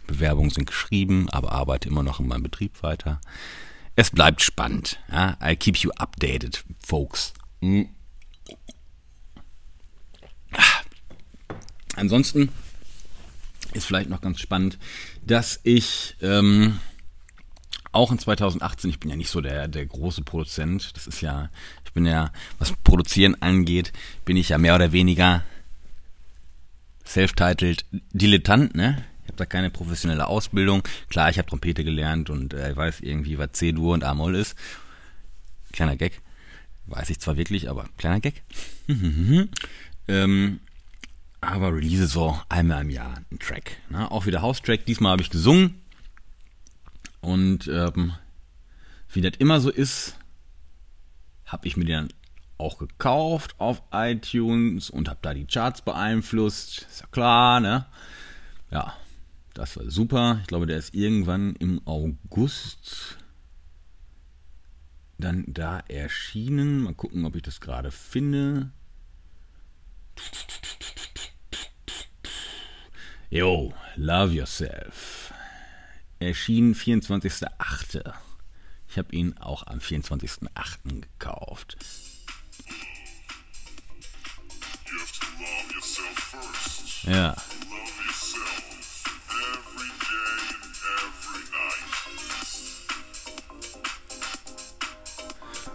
Bewerbungen 0.05 0.51
sind 0.51 0.67
geschrieben, 0.67 1.29
aber 1.29 1.51
arbeite 1.51 1.87
immer 1.87 2.03
noch 2.03 2.19
in 2.19 2.27
meinem 2.27 2.43
Betrieb 2.43 2.83
weiter. 2.83 3.21
Es 3.95 4.11
bleibt 4.11 4.41
spannend. 4.41 4.99
Ja? 5.09 5.37
I 5.41 5.55
keep 5.55 5.77
you 5.77 5.91
updated, 5.91 6.63
folks. 6.79 7.33
Mhm. 7.61 7.89
Ansonsten 11.95 12.49
ist 13.75 13.85
vielleicht 13.85 14.09
noch 14.09 14.21
ganz 14.21 14.39
spannend, 14.39 14.77
dass 15.25 15.59
ich 15.63 16.15
ähm, 16.21 16.79
auch 17.91 18.11
in 18.11 18.19
2018, 18.19 18.89
ich 18.89 18.99
bin 18.99 19.09
ja 19.09 19.15
nicht 19.15 19.29
so 19.29 19.41
der, 19.41 19.67
der 19.67 19.85
große 19.85 20.21
Produzent, 20.23 20.95
das 20.95 21.07
ist 21.07 21.21
ja, 21.21 21.49
ich 21.85 21.93
bin 21.93 22.05
ja, 22.05 22.31
was 22.59 22.73
Produzieren 22.83 23.41
angeht, 23.41 23.93
bin 24.25 24.37
ich 24.37 24.49
ja 24.49 24.57
mehr 24.57 24.75
oder 24.75 24.91
weniger 24.91 25.43
self-titled 27.05 27.85
Dilettant, 28.11 28.75
ne? 28.75 29.05
Ich 29.23 29.29
habe 29.29 29.37
da 29.37 29.45
keine 29.45 29.71
professionelle 29.71 30.27
Ausbildung. 30.27 30.83
Klar, 31.09 31.31
ich 31.31 31.39
habe 31.39 31.49
Trompete 31.49 31.83
gelernt 31.83 32.29
und 32.29 32.53
äh, 32.53 32.75
weiß 32.75 32.99
irgendwie, 32.99 33.39
was 33.39 33.53
C-Dur 33.53 33.93
und 33.95 34.03
A-Moll 34.03 34.35
ist. 34.35 34.55
Kleiner 35.71 35.95
Gag. 35.95 36.21
Weiß 36.85 37.09
ich 37.09 37.19
zwar 37.19 37.35
wirklich, 37.35 37.69
aber 37.69 37.89
kleiner 37.97 38.19
Gag. 38.19 38.43
ähm, 40.07 40.59
aber 41.45 41.73
release 41.73 42.07
so 42.07 42.39
einmal 42.49 42.81
im 42.81 42.89
Jahr 42.89 43.15
einen 43.15 43.39
Track. 43.39 43.77
Ne? 43.89 44.09
Auch 44.11 44.25
wieder 44.25 44.41
House-Track. 44.41 44.85
Diesmal 44.85 45.13
habe 45.13 45.21
ich 45.21 45.29
gesungen. 45.29 45.81
Und 47.21 47.67
ähm, 47.67 48.13
wie 49.09 49.21
das 49.21 49.33
immer 49.37 49.59
so 49.59 49.69
ist, 49.69 50.17
habe 51.45 51.67
ich 51.67 51.77
mir 51.77 51.85
den 51.85 52.09
auch 52.57 52.77
gekauft 52.77 53.55
auf 53.59 53.81
iTunes 53.91 54.89
und 54.89 55.09
habe 55.09 55.19
da 55.21 55.33
die 55.33 55.45
Charts 55.45 55.81
beeinflusst. 55.81 56.85
Ist 56.89 57.01
ja 57.01 57.07
klar, 57.07 57.59
ne? 57.59 57.85
Ja, 58.71 58.93
das 59.53 59.77
war 59.77 59.89
super. 59.89 60.39
Ich 60.41 60.47
glaube, 60.47 60.65
der 60.65 60.77
ist 60.77 60.93
irgendwann 60.93 61.55
im 61.55 61.81
August 61.85 63.17
dann 65.17 65.45
da 65.47 65.79
erschienen. 65.79 66.83
Mal 66.83 66.93
gucken, 66.93 67.25
ob 67.25 67.35
ich 67.35 67.43
das 67.43 67.61
gerade 67.61 67.91
finde. 67.91 68.71
Yo, 73.35 73.73
Love 73.97 74.33
Yourself. 74.33 75.33
Erschien 76.19 76.73
24.08. 76.73 78.13
Ich 78.87 78.97
habe 78.97 79.13
ihn 79.13 79.35
auch 79.41 79.67
am 79.67 79.79
24.08. 79.79 81.01
gekauft. 81.01 81.75
Ja. 87.03 87.35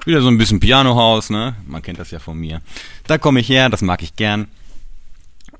Wieder 0.06 0.22
so 0.22 0.28
ein 0.28 0.38
bisschen 0.38 0.60
Pianohaus, 0.60 1.28
ne? 1.28 1.56
Man 1.66 1.82
kennt 1.82 1.98
das 1.98 2.10
ja 2.10 2.20
von 2.20 2.38
mir. 2.38 2.62
Da 3.06 3.18
komme 3.18 3.40
ich 3.40 3.50
her, 3.50 3.68
das 3.68 3.82
mag 3.82 4.02
ich 4.02 4.16
gern. 4.16 4.48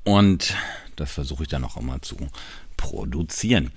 Und 0.03 0.55
das 1.01 1.11
versuche 1.11 1.43
ich 1.43 1.49
dann 1.49 1.63
auch 1.63 1.77
immer 1.77 2.01
zu 2.01 2.15
produzieren. 2.77 3.71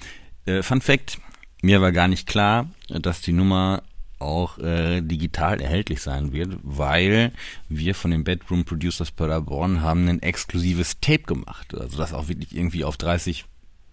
Äh, 0.46 0.62
Fun 0.62 0.80
Fact, 0.80 1.18
mir 1.62 1.80
war 1.80 1.92
gar 1.92 2.08
nicht 2.08 2.28
klar, 2.28 2.70
dass 2.88 3.22
die 3.22 3.32
Nummer 3.32 3.82
auch 4.18 4.58
äh, 4.58 5.00
digital 5.00 5.60
erhältlich 5.60 6.00
sein 6.00 6.32
wird, 6.32 6.58
weil 6.62 7.32
wir 7.68 7.94
von 7.94 8.10
den 8.10 8.24
Bedroom 8.24 8.64
Producers 8.64 9.10
Paderborn 9.10 9.80
haben 9.80 10.08
ein 10.08 10.22
exklusives 10.22 11.00
Tape 11.00 11.24
gemacht. 11.24 11.74
Also 11.74 11.98
das 11.98 12.12
auch 12.12 12.28
wirklich 12.28 12.54
irgendwie 12.54 12.84
auf 12.84 12.96
30 12.96 13.44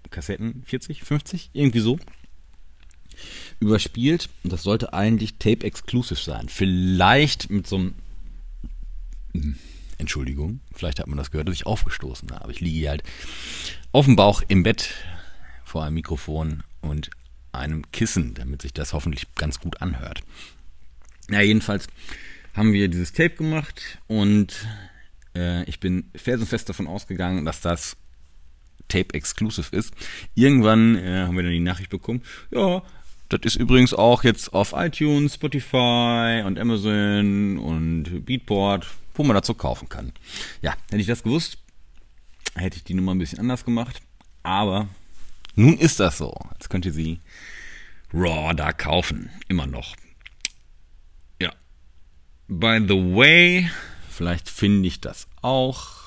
Kassetten, 0.09 0.63
40, 0.65 1.03
50, 1.03 1.49
irgendwie 1.53 1.79
so 1.79 1.99
überspielt. 3.59 4.29
Und 4.43 4.51
das 4.51 4.63
sollte 4.63 4.93
eigentlich 4.93 5.35
Tape 5.35 5.65
Exclusive 5.65 6.19
sein. 6.19 6.49
Vielleicht 6.49 7.49
mit 7.49 7.67
so 7.67 7.77
einem 7.77 7.93
hm, 9.33 9.55
Entschuldigung, 10.01 10.59
vielleicht 10.73 10.99
hat 10.99 11.07
man 11.07 11.17
das 11.17 11.31
gehört, 11.31 11.47
dass 11.47 11.55
ich 11.55 11.65
aufgestoßen 11.65 12.31
habe. 12.31 12.51
Ich 12.51 12.59
liege 12.59 12.79
hier 12.79 12.89
halt 12.89 13.03
auf 13.91 14.05
dem 14.05 14.15
Bauch 14.15 14.41
im 14.47 14.63
Bett 14.63 14.93
vor 15.63 15.83
einem 15.83 15.93
Mikrofon 15.93 16.63
und 16.81 17.11
einem 17.51 17.89
Kissen, 17.91 18.33
damit 18.33 18.63
sich 18.63 18.73
das 18.73 18.93
hoffentlich 18.93 19.33
ganz 19.35 19.59
gut 19.59 19.81
anhört. 19.81 20.21
Ja, 21.29 21.41
jedenfalls 21.41 21.87
haben 22.53 22.73
wir 22.73 22.87
dieses 22.87 23.13
Tape 23.13 23.35
gemacht 23.35 23.99
und 24.07 24.67
äh, 25.35 25.63
ich 25.65 25.79
bin 25.79 26.09
felsenfest 26.15 26.67
davon 26.67 26.87
ausgegangen, 26.87 27.45
dass 27.45 27.61
das 27.61 27.95
Tape 28.87 29.13
Exclusive 29.13 29.73
ist. 29.73 29.93
Irgendwann 30.35 30.97
äh, 30.97 31.25
haben 31.25 31.35
wir 31.35 31.43
dann 31.43 31.53
die 31.53 31.59
Nachricht 31.59 31.91
bekommen, 31.91 32.23
ja, 32.49 32.81
das 33.29 33.41
ist 33.43 33.55
übrigens 33.55 33.93
auch 33.93 34.23
jetzt 34.25 34.53
auf 34.53 34.73
iTunes, 34.75 35.35
Spotify 35.35 36.43
und 36.45 36.59
Amazon 36.59 37.59
und 37.59 38.25
Beatport 38.25 38.87
wo 39.13 39.23
man 39.23 39.35
dazu 39.35 39.53
kaufen 39.53 39.89
kann. 39.89 40.13
Ja, 40.61 40.75
hätte 40.89 41.01
ich 41.01 41.07
das 41.07 41.23
gewusst, 41.23 41.57
hätte 42.55 42.77
ich 42.77 42.83
die 42.83 42.93
Nummer 42.93 43.13
ein 43.13 43.19
bisschen 43.19 43.39
anders 43.39 43.65
gemacht. 43.65 44.01
Aber 44.43 44.87
nun 45.55 45.77
ist 45.77 45.99
das 45.99 46.17
so. 46.17 46.33
Jetzt 46.53 46.69
könnt 46.69 46.85
ihr 46.85 46.93
sie 46.93 47.19
raw 48.13 48.53
da 48.55 48.71
kaufen. 48.73 49.29
Immer 49.47 49.67
noch. 49.67 49.95
Ja. 51.41 51.53
By 52.47 52.79
the 52.87 53.15
way, 53.15 53.69
vielleicht 54.09 54.49
finde 54.49 54.87
ich 54.87 55.01
das 55.01 55.27
auch. 55.41 56.01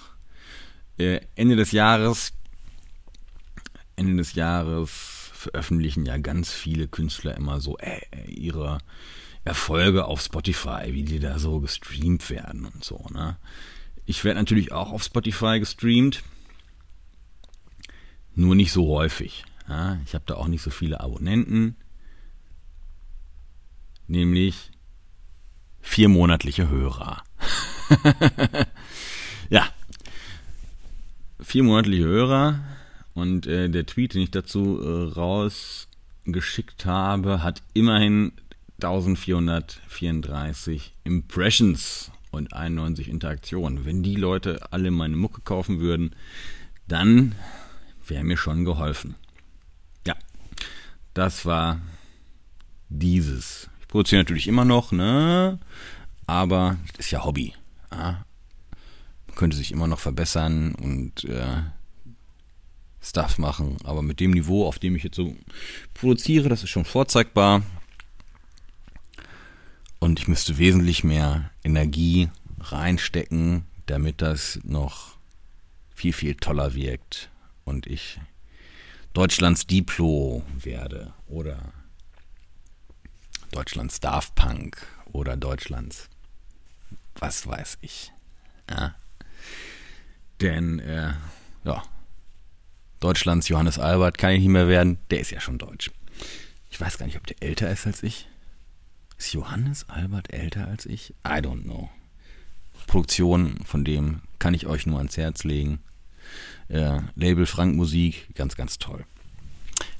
Äh, 0.98 1.20
Ende 1.34 1.56
des 1.56 1.72
Jahres, 1.72 2.32
Ende 3.96 4.16
des 4.16 4.34
Jahres 4.34 4.90
veröffentlichen 5.32 6.06
ja 6.06 6.16
ganz 6.16 6.52
viele 6.52 6.88
Künstler 6.88 7.36
immer 7.36 7.60
so 7.60 7.76
äh, 7.78 8.00
ihre 8.28 8.78
Erfolge 9.44 10.06
auf 10.06 10.22
Spotify, 10.22 10.92
wie 10.92 11.02
die 11.02 11.20
da 11.20 11.38
so 11.38 11.60
gestreamt 11.60 12.30
werden 12.30 12.64
und 12.64 12.82
so. 12.82 13.06
Ne? 13.12 13.36
Ich 14.06 14.24
werde 14.24 14.40
natürlich 14.40 14.72
auch 14.72 14.90
auf 14.90 15.02
Spotify 15.02 15.58
gestreamt, 15.58 16.22
nur 18.34 18.54
nicht 18.54 18.72
so 18.72 18.88
häufig. 18.88 19.44
Ja? 19.68 19.98
Ich 20.06 20.14
habe 20.14 20.24
da 20.26 20.34
auch 20.34 20.48
nicht 20.48 20.62
so 20.62 20.70
viele 20.70 21.00
Abonnenten, 21.00 21.76
nämlich 24.06 24.70
vier 25.82 26.08
monatliche 26.08 26.68
Hörer. 26.68 27.22
ja, 29.50 29.68
vier 31.40 31.62
monatliche 31.62 32.04
Hörer 32.04 32.60
und 33.12 33.46
äh, 33.46 33.68
der 33.68 33.84
Tweet, 33.84 34.14
den 34.14 34.22
ich 34.22 34.30
dazu 34.30 34.80
äh, 34.82 35.12
rausgeschickt 35.12 36.86
habe, 36.86 37.42
hat 37.42 37.62
immerhin 37.74 38.32
1434 38.76 40.94
Impressions 41.04 42.10
und 42.30 42.52
91 42.52 43.08
Interaktionen. 43.08 43.84
Wenn 43.84 44.02
die 44.02 44.16
Leute 44.16 44.72
alle 44.72 44.90
meine 44.90 45.16
Mucke 45.16 45.42
kaufen 45.42 45.80
würden, 45.80 46.16
dann 46.88 47.34
wäre 48.06 48.24
mir 48.24 48.36
schon 48.36 48.64
geholfen. 48.64 49.14
Ja, 50.06 50.16
das 51.14 51.46
war 51.46 51.80
dieses. 52.88 53.70
Ich 53.80 53.88
produziere 53.88 54.20
natürlich 54.20 54.48
immer 54.48 54.64
noch, 54.64 54.92
ne? 54.92 55.58
Aber 56.26 56.76
das 56.96 57.06
ist 57.06 57.12
ja 57.12 57.24
Hobby. 57.24 57.54
Ja? 57.90 58.24
könnte 59.34 59.56
sich 59.56 59.72
immer 59.72 59.86
noch 59.86 60.00
verbessern 60.00 60.74
und 60.74 61.24
äh, 61.24 61.62
Stuff 63.02 63.38
machen. 63.38 63.76
Aber 63.84 64.02
mit 64.02 64.20
dem 64.20 64.30
Niveau, 64.30 64.66
auf 64.66 64.78
dem 64.78 64.96
ich 64.96 65.02
jetzt 65.02 65.16
so 65.16 65.36
produziere, 65.92 66.48
das 66.48 66.62
ist 66.62 66.70
schon 66.70 66.84
vorzeigbar. 66.84 67.62
Und 70.04 70.20
ich 70.20 70.28
müsste 70.28 70.58
wesentlich 70.58 71.02
mehr 71.02 71.50
Energie 71.64 72.28
reinstecken, 72.60 73.64
damit 73.86 74.20
das 74.20 74.60
noch 74.62 75.16
viel, 75.94 76.12
viel 76.12 76.34
toller 76.34 76.74
wirkt 76.74 77.30
und 77.64 77.86
ich 77.86 78.20
Deutschlands 79.14 79.66
Diplo 79.66 80.44
werde 80.58 81.14
oder 81.26 81.72
Deutschlands 83.50 83.98
Daft 83.98 84.34
Punk 84.34 84.86
oder 85.06 85.38
Deutschlands 85.38 86.10
was 87.14 87.46
weiß 87.46 87.78
ich. 87.80 88.12
Ja. 88.68 88.94
Denn, 90.42 90.80
äh, 90.80 91.14
ja, 91.64 91.82
Deutschlands 93.00 93.48
Johannes 93.48 93.78
Albert 93.78 94.18
kann 94.18 94.32
ich 94.32 94.40
nicht 94.40 94.48
mehr 94.48 94.68
werden, 94.68 94.98
der 95.08 95.20
ist 95.20 95.30
ja 95.30 95.40
schon 95.40 95.56
deutsch. 95.56 95.90
Ich 96.68 96.78
weiß 96.78 96.98
gar 96.98 97.06
nicht, 97.06 97.16
ob 97.16 97.26
der 97.26 97.42
älter 97.42 97.70
ist 97.70 97.86
als 97.86 98.02
ich. 98.02 98.28
Ist 99.24 99.32
Johannes 99.32 99.88
Albert 99.88 100.34
älter 100.34 100.68
als 100.68 100.84
ich? 100.84 101.14
I 101.26 101.40
don't 101.40 101.62
know. 101.62 101.88
Produktion 102.86 103.56
von 103.64 103.82
dem 103.82 104.20
kann 104.38 104.52
ich 104.52 104.66
euch 104.66 104.84
nur 104.84 104.98
ans 104.98 105.16
Herz 105.16 105.44
legen. 105.44 105.78
Äh, 106.68 107.00
Label 107.14 107.46
Frank 107.46 107.74
Musik, 107.74 108.34
ganz, 108.34 108.54
ganz 108.54 108.76
toll. 108.76 109.06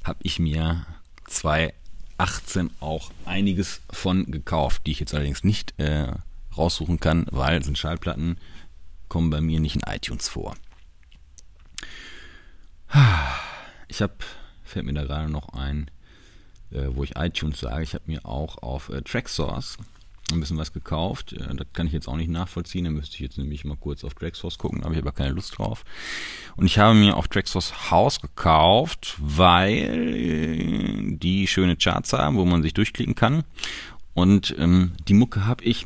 Hab 0.03 0.17
ich 0.21 0.37
mir 0.37 0.85
2018 1.27 2.69
auch 2.79 3.09
einiges 3.25 3.81
von 3.89 4.29
gekauft, 4.29 4.83
die 4.85 4.91
ich 4.91 4.99
jetzt 4.99 5.15
allerdings 5.15 5.43
nicht 5.43 5.73
äh, 5.79 6.13
raussuchen 6.55 6.99
kann, 6.99 7.25
weil 7.31 7.63
sind 7.63 7.79
Schallplatten, 7.79 8.37
kommen 9.07 9.31
bei 9.31 9.41
mir 9.41 9.59
nicht 9.59 9.75
in 9.75 9.91
iTunes 9.91 10.29
vor. 10.29 10.55
Ich 13.87 14.03
habe, 14.03 14.13
fällt 14.63 14.85
mir 14.85 14.93
da 14.93 15.03
gerade 15.03 15.31
noch 15.31 15.49
ein, 15.49 15.89
äh, 16.71 16.87
wo 16.93 17.03
ich 17.03 17.15
iTunes 17.15 17.59
sage, 17.59 17.83
ich 17.83 17.93
habe 17.93 18.03
mir 18.07 18.25
auch 18.25 18.57
auf 18.59 18.89
äh, 18.89 19.01
Tracksource 19.01 19.77
ein 20.31 20.39
bisschen 20.39 20.57
was 20.57 20.73
gekauft. 20.73 21.33
Äh, 21.33 21.55
das 21.55 21.67
kann 21.73 21.87
ich 21.87 21.93
jetzt 21.93 22.07
auch 22.07 22.15
nicht 22.15 22.29
nachvollziehen. 22.29 22.85
Da 22.85 22.91
müsste 22.91 23.15
ich 23.15 23.21
jetzt 23.21 23.37
nämlich 23.37 23.65
mal 23.65 23.77
kurz 23.77 24.03
auf 24.03 24.13
Tracksource 24.15 24.57
gucken, 24.57 24.83
aber 24.83 24.93
ich 24.93 24.99
habe 24.99 25.11
keine 25.11 25.33
Lust 25.33 25.57
drauf. 25.57 25.83
Und 26.55 26.65
ich 26.65 26.79
habe 26.79 26.95
mir 26.95 27.17
auf 27.17 27.27
Tracksource 27.27 27.91
House 27.91 28.21
gekauft, 28.21 29.15
weil 29.19 29.73
äh, 29.73 31.17
die 31.17 31.47
schöne 31.47 31.75
Charts 31.75 32.13
haben, 32.13 32.37
wo 32.37 32.45
man 32.45 32.63
sich 32.63 32.73
durchklicken 32.73 33.15
kann. 33.15 33.43
Und 34.13 34.55
ähm, 34.57 34.93
die 35.07 35.13
Mucke 35.13 35.45
habe 35.45 35.63
ich 35.63 35.85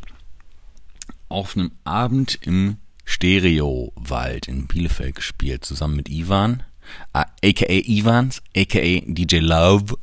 auf 1.29 1.55
einem 1.55 1.71
Abend 1.83 2.39
im 2.41 2.77
Stereo-Wald 3.05 4.47
in 4.47 4.67
Bielefeld 4.67 5.15
gespielt, 5.15 5.65
zusammen 5.65 5.95
mit 5.95 6.09
Ivan, 6.09 6.63
aka 7.11 7.65
äh, 7.65 7.79
Ivans, 7.79 8.41
aka 8.55 9.01
DJ 9.05 9.37
Love. 9.37 9.97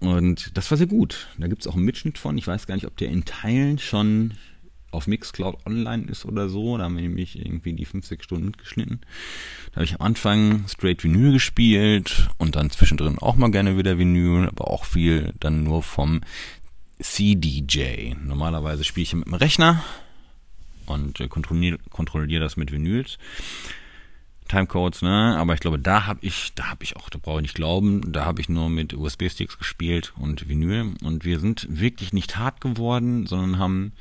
Und 0.00 0.56
das 0.56 0.70
war 0.70 0.78
sehr 0.78 0.86
gut. 0.86 1.28
Da 1.38 1.46
gibt 1.46 1.62
es 1.62 1.68
auch 1.68 1.76
einen 1.76 1.84
Mitschnitt 1.84 2.18
von. 2.18 2.36
Ich 2.36 2.46
weiß 2.46 2.66
gar 2.66 2.74
nicht, 2.74 2.86
ob 2.86 2.96
der 2.96 3.08
in 3.08 3.24
Teilen 3.24 3.78
schon 3.78 4.34
auf 4.94 5.06
Mixcloud 5.06 5.66
online 5.66 6.04
ist 6.04 6.24
oder 6.24 6.48
so. 6.48 6.78
Da 6.78 6.84
haben 6.84 6.96
wir 6.96 7.02
nämlich 7.02 7.38
irgendwie 7.38 7.72
die 7.72 7.84
5, 7.84 8.06
6 8.06 8.24
Stunden 8.24 8.46
mitgeschnitten. 8.46 9.00
Da 9.70 9.76
habe 9.76 9.84
ich 9.84 9.94
am 9.94 10.06
Anfang 10.06 10.64
straight 10.68 11.02
Vinyl 11.02 11.32
gespielt 11.32 12.28
und 12.38 12.56
dann 12.56 12.70
zwischendrin 12.70 13.18
auch 13.18 13.36
mal 13.36 13.50
gerne 13.50 13.76
wieder 13.76 13.98
Vinyl, 13.98 14.48
aber 14.48 14.68
auch 14.68 14.84
viel 14.84 15.34
dann 15.40 15.64
nur 15.64 15.82
vom 15.82 16.20
CDJ. 17.00 18.14
Normalerweise 18.22 18.84
spiele 18.84 19.02
ich 19.02 19.14
mit 19.14 19.26
dem 19.26 19.34
Rechner 19.34 19.82
und 20.86 21.20
äh, 21.20 21.28
kontrolliere 21.28 21.78
kontrollier 21.90 22.40
das 22.40 22.56
mit 22.56 22.70
Vinyls. 22.72 23.18
Timecodes, 24.48 25.02
ne? 25.02 25.36
Aber 25.38 25.54
ich 25.54 25.60
glaube, 25.60 25.78
da 25.78 26.06
habe 26.06 26.20
ich, 26.22 26.52
da 26.54 26.70
habe 26.70 26.84
ich 26.84 26.96
auch, 26.96 27.08
da 27.08 27.18
brauche 27.20 27.38
ich 27.38 27.44
nicht 27.44 27.54
glauben, 27.54 28.12
da 28.12 28.24
habe 28.24 28.40
ich 28.40 28.48
nur 28.48 28.68
mit 28.68 28.94
USB-Sticks 28.94 29.58
gespielt 29.58 30.12
und 30.18 30.48
Vinyl. 30.48 30.94
Und 31.02 31.24
wir 31.24 31.40
sind 31.40 31.66
wirklich 31.70 32.12
nicht 32.12 32.36
hart 32.36 32.60
geworden, 32.60 33.26
sondern 33.26 33.58
haben 33.58 33.92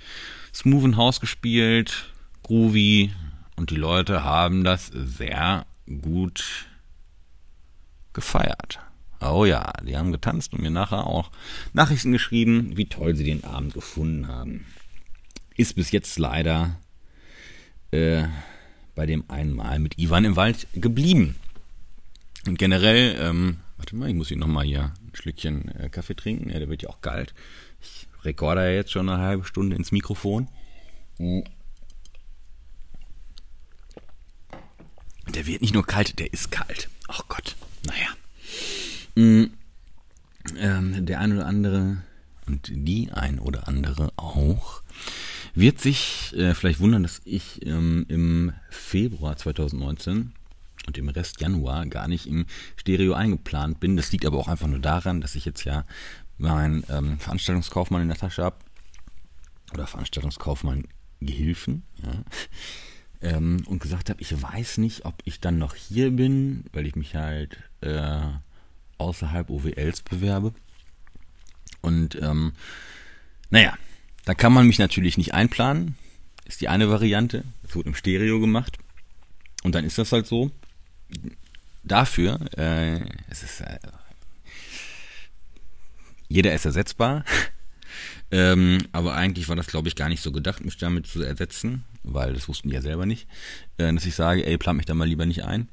Smooth 0.54 0.96
House 0.98 1.20
gespielt, 1.20 2.10
groovy 2.44 3.12
und 3.56 3.70
die 3.70 3.76
Leute 3.76 4.24
haben 4.24 4.64
das 4.64 4.88
sehr 4.88 5.66
gut 6.02 6.68
gefeiert. 8.14 8.80
Oh 9.22 9.46
ja, 9.46 9.72
die 9.84 9.98
haben 9.98 10.12
getanzt 10.12 10.54
und 10.54 10.62
mir 10.62 10.72
nachher 10.72 11.08
auch 11.08 11.32
Nachrichten 11.72 12.12
geschrieben, 12.12 12.76
wie 12.76 12.88
toll 12.88 13.16
sie 13.16 13.24
den 13.24 13.44
Abend 13.44 13.74
gefunden 13.74 14.28
haben. 14.28 14.66
Ist 15.56 15.76
bis 15.76 15.92
jetzt 15.92 16.20
leider 16.20 16.78
äh, 17.92 18.26
bei 18.96 19.06
dem 19.06 19.30
einen 19.30 19.54
Mal 19.54 19.80
mit 19.80 19.98
Ivan 19.98 20.26
im 20.26 20.36
Wald 20.36 20.68
geblieben. 20.74 21.36
Und 22.46 22.60
generell, 22.60 23.16
ähm, 23.20 23.60
warte 23.78 23.96
mal, 23.96 24.10
ich 24.10 24.16
muss 24.16 24.28
hier 24.28 24.38
nochmal 24.38 24.66
hier 24.66 24.94
ein 25.02 25.12
Schlückchen 25.14 25.70
äh, 25.76 25.90
Kaffee 25.90 26.16
trinken. 26.16 26.50
Ja, 26.50 26.60
der 26.60 26.70
wird 26.70 26.82
ja 26.82 26.90
auch 26.90 27.02
kalt. 27.02 27.34
Ich 27.82 28.08
rekorde 28.24 28.74
jetzt 28.74 28.92
schon 28.92 29.10
eine 29.10 29.22
halbe 29.22 29.46
Stunde 29.46 29.76
ins 29.76 29.92
Mikrofon. 29.92 30.48
Der 35.34 35.46
wird 35.46 35.62
nicht 35.62 35.74
nur 35.74 35.86
kalt, 35.86 36.20
der 36.20 36.32
ist 36.34 36.52
kalt. 36.52 36.90
Ach 37.08 37.24
Gott, 37.28 37.56
naja. 37.86 38.08
Mhm. 39.16 39.54
Ähm, 40.58 41.06
der 41.06 41.20
ein 41.20 41.34
oder 41.34 41.46
andere 41.46 42.04
und 42.48 42.70
die 42.72 43.12
ein 43.12 43.40
oder 43.40 43.68
andere 43.68 44.12
auch 44.18 44.82
wird 45.56 45.80
sich 45.80 46.34
äh, 46.36 46.54
vielleicht 46.54 46.80
wundern, 46.80 47.04
dass 47.04 47.22
ich 47.26 47.66
ähm, 47.66 48.06
im 48.08 48.54
Februar 48.70 49.38
2019 49.38 50.34
und 50.88 50.98
im 50.98 51.10
Rest 51.10 51.40
Januar 51.42 51.86
gar 51.86 52.08
nicht 52.08 52.28
im 52.28 52.46
Stereo 52.76 53.14
eingeplant 53.14 53.80
bin. 53.80 53.96
Das 53.96 54.12
liegt 54.12 54.26
aber 54.26 54.38
auch 54.38 54.48
einfach 54.48 54.68
nur 54.68 54.80
daran, 54.80 55.22
dass 55.22 55.36
ich 55.36 55.46
jetzt 55.46 55.64
ja 55.64 55.86
meinen 56.38 56.84
ähm, 56.90 57.20
Veranstaltungskaufmann 57.20 58.02
in 58.02 58.08
der 58.10 58.18
Tasche 58.18 58.44
habe. 58.44 58.58
Oder 59.74 59.88
Veranstaltungskaufmann 59.88 60.86
Gehilfen. 61.22 61.84
Ja. 62.04 62.24
Ähm, 63.22 63.64
und 63.68 63.82
gesagt 63.82 64.10
habe, 64.10 64.22
ich 64.22 64.42
weiß 64.42 64.80
nicht, 64.80 65.06
ob 65.06 65.16
ich 65.24 65.40
dann 65.40 65.58
noch 65.58 65.76
hier 65.76 66.12
bin, 66.12 66.66
weil 66.74 66.86
ich 66.86 66.96
mich 66.96 67.16
halt 67.16 67.58
äh, 67.80 68.22
außerhalb 68.98 69.50
OWLs 69.50 70.02
bewerbe. 70.02 70.54
Und 71.82 72.16
ähm, 72.22 72.54
naja, 73.50 73.78
da 74.26 74.34
kann 74.34 74.54
man 74.54 74.68
mich 74.68 74.80
natürlich 74.80 75.18
nicht 75.18 75.34
einplanen. 75.34 75.96
Ist 76.46 76.62
die 76.62 76.70
eine 76.70 76.90
Variante. 76.90 77.44
Es 77.64 77.76
wird 77.76 77.88
im 77.88 77.96
Stereo 77.96 78.40
gemacht. 78.40 78.78
Und 79.64 79.76
dann 79.76 79.86
ist 79.86 79.98
das 79.98 80.12
halt 80.12 80.28
so. 80.28 80.52
Dafür, 81.84 82.40
äh, 82.58 83.02
es 83.30 83.44
ist, 83.44 83.62
äh, 83.62 83.80
jeder 86.28 86.54
ist 86.54 86.66
ersetzbar. 86.66 87.26
ähm, 88.32 88.80
aber 88.92 89.16
eigentlich 89.16 89.50
war 89.50 89.56
das, 89.56 89.68
glaube 89.68 89.88
ich, 89.90 89.96
gar 89.96 90.10
nicht 90.10 90.22
so 90.22 90.32
gedacht, 90.32 90.64
mich 90.64 90.78
damit 90.78 91.08
zu 91.08 91.22
ersetzen, 91.22 91.84
weil 92.04 92.34
das 92.34 92.48
wussten 92.48 92.70
die 92.70 92.76
ja 92.76 92.82
selber 92.82 93.06
nicht. 93.06 93.28
Äh, 93.78 93.94
dass 93.94 94.06
ich 94.06 94.16
sage, 94.16 94.46
ey, 94.46 94.58
plan 94.58 94.78
mich 94.78 94.86
da 94.86 94.94
mal 94.94 95.08
lieber 95.08 95.26
nicht 95.26 95.44
ein. 95.44 95.70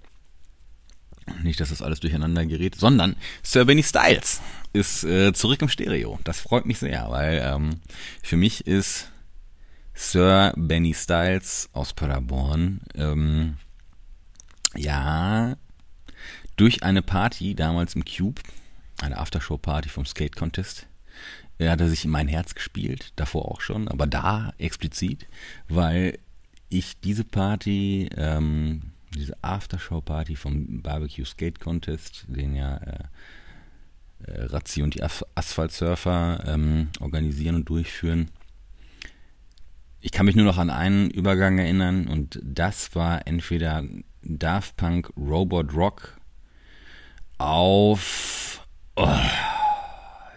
Nicht, 1.42 1.60
dass 1.60 1.70
das 1.70 1.82
alles 1.82 2.00
durcheinander 2.00 2.44
gerät, 2.46 2.74
sondern 2.74 3.16
Sir 3.42 3.64
Benny 3.64 3.82
Styles 3.82 4.40
ist 4.72 5.04
äh, 5.04 5.32
zurück 5.32 5.62
im 5.62 5.68
Stereo. 5.68 6.18
Das 6.24 6.40
freut 6.40 6.66
mich 6.66 6.78
sehr, 6.78 7.10
weil 7.10 7.42
ähm, 7.44 7.80
für 8.22 8.36
mich 8.36 8.66
ist 8.66 9.10
Sir 9.94 10.52
Benny 10.56 10.94
Styles 10.94 11.68
aus 11.72 11.92
Paderborn 11.92 12.80
ähm, 12.94 13.56
ja 14.76 15.56
durch 16.56 16.82
eine 16.82 17.02
Party 17.02 17.54
damals 17.54 17.94
im 17.94 18.04
Cube, 18.04 18.42
eine 19.00 19.18
Aftershow-Party 19.18 19.88
vom 19.88 20.06
Skate 20.06 20.36
Contest, 20.36 20.86
äh, 21.58 21.68
hat 21.68 21.80
er 21.80 21.88
sich 21.88 22.04
in 22.04 22.10
mein 22.10 22.28
Herz 22.28 22.54
gespielt, 22.54 23.12
davor 23.16 23.50
auch 23.50 23.60
schon, 23.60 23.88
aber 23.88 24.06
da 24.06 24.52
explizit, 24.58 25.26
weil 25.68 26.18
ich 26.68 27.00
diese 27.00 27.24
Party 27.24 28.08
ähm, 28.16 28.92
diese 29.14 29.34
Aftershow-Party 29.42 30.36
vom 30.36 30.82
Barbecue 30.82 31.24
Skate 31.24 31.60
Contest, 31.60 32.24
den 32.28 32.54
ja 32.54 32.76
äh, 32.76 33.04
äh, 34.24 34.44
Razzi 34.44 34.82
und 34.82 34.94
die 34.94 35.02
As 35.02 35.24
Asphaltsurfer 35.34 36.44
ähm, 36.46 36.88
organisieren 37.00 37.56
und 37.56 37.68
durchführen. 37.68 38.30
Ich 40.00 40.12
kann 40.12 40.26
mich 40.26 40.36
nur 40.36 40.46
noch 40.46 40.58
an 40.58 40.70
einen 40.70 41.10
Übergang 41.10 41.58
erinnern 41.58 42.06
und 42.06 42.40
das 42.42 42.94
war 42.94 43.26
entweder 43.26 43.84
Daft 44.22 44.76
Punk 44.76 45.12
Robot 45.16 45.74
Rock 45.74 46.16
auf 47.38 48.66
oh, 48.96 49.08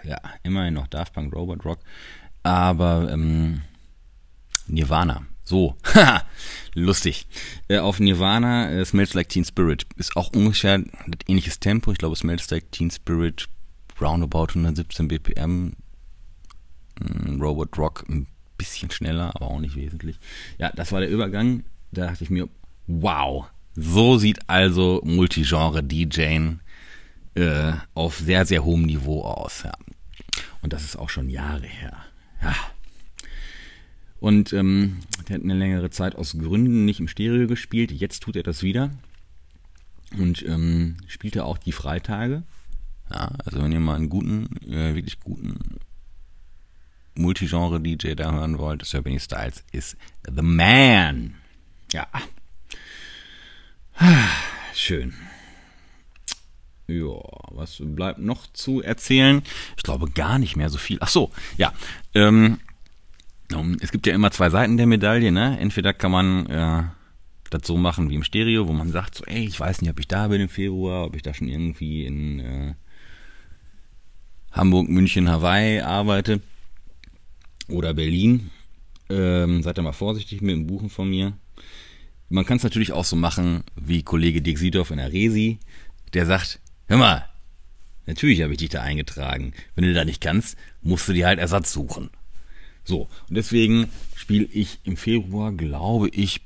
ja, 0.03 0.17
immerhin 0.43 0.73
noch 0.73 0.87
Daft 0.87 1.13
Punk 1.13 1.33
Robot 1.33 1.63
Rock, 1.65 1.79
aber 2.43 3.09
ähm, 3.11 3.61
Nirvana 4.67 5.25
so, 5.43 5.75
lustig. 6.73 7.27
Äh, 7.67 7.79
auf 7.79 7.99
Nirvana, 7.99 8.71
äh, 8.71 8.85
Smells 8.85 9.13
Like 9.13 9.29
Teen 9.29 9.45
Spirit. 9.45 9.85
Ist 9.97 10.15
auch 10.15 10.31
ungefähr 10.33 10.75
ein 10.75 10.91
ähnliches 11.27 11.59
Tempo. 11.59 11.91
Ich 11.91 11.97
glaube, 11.97 12.15
Smells 12.15 12.49
Like 12.49 12.71
Teen 12.71 12.91
Spirit, 12.91 13.47
roundabout 13.99 14.49
117 14.49 15.07
BPM. 15.07 15.73
Mm, 16.99 17.41
Robot 17.41 17.77
Rock 17.77 18.05
ein 18.07 18.27
bisschen 18.57 18.89
schneller, 18.91 19.35
aber 19.35 19.47
auch 19.47 19.59
nicht 19.59 19.75
wesentlich. 19.75 20.19
Ja, 20.57 20.71
das 20.71 20.91
war 20.91 21.01
der 21.01 21.09
Übergang. 21.09 21.63
da 21.91 22.07
dachte 22.07 22.23
ich 22.23 22.29
mir, 22.29 22.47
wow, 22.87 23.45
so 23.75 24.17
sieht 24.17 24.49
also 24.49 25.01
Multigenre-DJing 25.03 26.59
äh, 27.35 27.73
auf 27.93 28.17
sehr, 28.17 28.45
sehr 28.45 28.63
hohem 28.63 28.83
Niveau 28.83 29.23
aus. 29.23 29.63
Ja. 29.63 29.73
Und 30.61 30.71
das 30.71 30.83
ist 30.83 30.95
auch 30.95 31.09
schon 31.09 31.29
Jahre 31.29 31.65
her. 31.65 31.97
Ja. 32.41 32.55
Und 34.23 34.53
ähm, 34.53 34.99
der 35.27 35.35
hat 35.35 35.43
eine 35.43 35.53
längere 35.53 35.89
Zeit 35.89 36.15
aus 36.15 36.37
Gründen 36.39 36.85
nicht 36.85 37.01
im 37.01 37.09
Stereo 37.09 37.45
gespielt. 37.45 37.91
Jetzt 37.91 38.23
tut 38.23 38.37
er 38.37 38.43
das 38.43 38.63
wieder. 38.63 38.89
Und 40.17 40.43
ähm, 40.43 40.95
spielt 41.07 41.35
er 41.35 41.45
auch 41.45 41.57
die 41.57 41.73
Freitage. 41.73 42.43
Ja, 43.11 43.33
also 43.43 43.61
wenn 43.61 43.73
ihr 43.73 43.81
mal 43.81 43.97
einen 43.97 44.07
guten, 44.07 44.45
äh, 44.65 44.95
wirklich 44.95 45.19
guten 45.19 45.59
Multigenre-DJ 47.15 48.13
da 48.15 48.31
hören 48.31 48.59
wollt, 48.59 48.81
das 48.81 48.91
Benny 48.91 49.19
Styles 49.19 49.65
ist 49.73 49.97
The 50.25 50.41
Man. 50.41 51.35
Ja. 51.91 52.07
Schön. 54.73 55.15
Ja, 56.87 57.19
was 57.51 57.75
bleibt 57.81 58.19
noch 58.19 58.47
zu 58.53 58.81
erzählen? 58.81 59.41
Ich 59.75 59.83
glaube 59.83 60.09
gar 60.09 60.39
nicht 60.39 60.55
mehr 60.55 60.69
so 60.69 60.77
viel. 60.77 60.99
Ach 61.01 61.09
so, 61.09 61.29
ja. 61.57 61.73
Ähm, 62.13 62.61
es 63.81 63.91
gibt 63.91 64.07
ja 64.07 64.13
immer 64.13 64.31
zwei 64.31 64.49
Seiten 64.49 64.77
der 64.77 64.87
Medaille, 64.87 65.31
ne? 65.31 65.57
Entweder 65.59 65.93
kann 65.93 66.11
man 66.11 66.45
äh, 66.47 66.83
das 67.49 67.67
so 67.67 67.77
machen 67.77 68.09
wie 68.09 68.15
im 68.15 68.23
Stereo, 68.23 68.67
wo 68.67 68.73
man 68.73 68.91
sagt, 68.91 69.15
so, 69.15 69.25
ey, 69.25 69.45
ich 69.45 69.59
weiß 69.59 69.81
nicht, 69.81 69.91
ob 69.91 69.99
ich 69.99 70.07
da 70.07 70.27
bin 70.27 70.41
im 70.41 70.49
Februar, 70.49 71.05
ob 71.05 71.15
ich 71.15 71.21
da 71.21 71.33
schon 71.33 71.47
irgendwie 71.47 72.05
in 72.05 72.39
äh, 72.39 72.73
Hamburg, 74.51 74.89
München, 74.89 75.29
Hawaii 75.29 75.81
arbeite 75.81 76.41
oder 77.67 77.93
Berlin. 77.93 78.51
Ähm, 79.09 79.61
seid 79.63 79.77
da 79.77 79.81
mal 79.81 79.93
vorsichtig 79.93 80.41
mit 80.41 80.55
dem 80.55 80.67
Buchen 80.67 80.89
von 80.89 81.09
mir. 81.09 81.33
Man 82.29 82.45
kann 82.45 82.57
es 82.57 82.63
natürlich 82.63 82.93
auch 82.93 83.05
so 83.05 83.15
machen 83.15 83.63
wie 83.75 84.03
Kollege 84.03 84.41
Dirk 84.41 84.57
Siedorf 84.57 84.91
in 84.91 84.97
der 84.97 85.11
Resi, 85.11 85.59
der 86.13 86.25
sagt, 86.25 86.59
hör 86.87 86.97
mal, 86.97 87.25
natürlich 88.05 88.41
habe 88.41 88.53
ich 88.53 88.57
dich 88.57 88.69
da 88.69 88.81
eingetragen. 88.81 89.53
Wenn 89.75 89.85
du 89.85 89.93
da 89.93 90.05
nicht 90.05 90.21
kannst, 90.21 90.57
musst 90.81 91.07
du 91.07 91.13
dir 91.13 91.27
halt 91.27 91.39
Ersatz 91.39 91.71
suchen. 91.73 92.09
So, 92.83 93.07
und 93.29 93.35
deswegen 93.35 93.89
spiele 94.15 94.45
ich 94.45 94.79
im 94.83 94.97
Februar, 94.97 95.51
glaube 95.51 96.09
ich, 96.09 96.41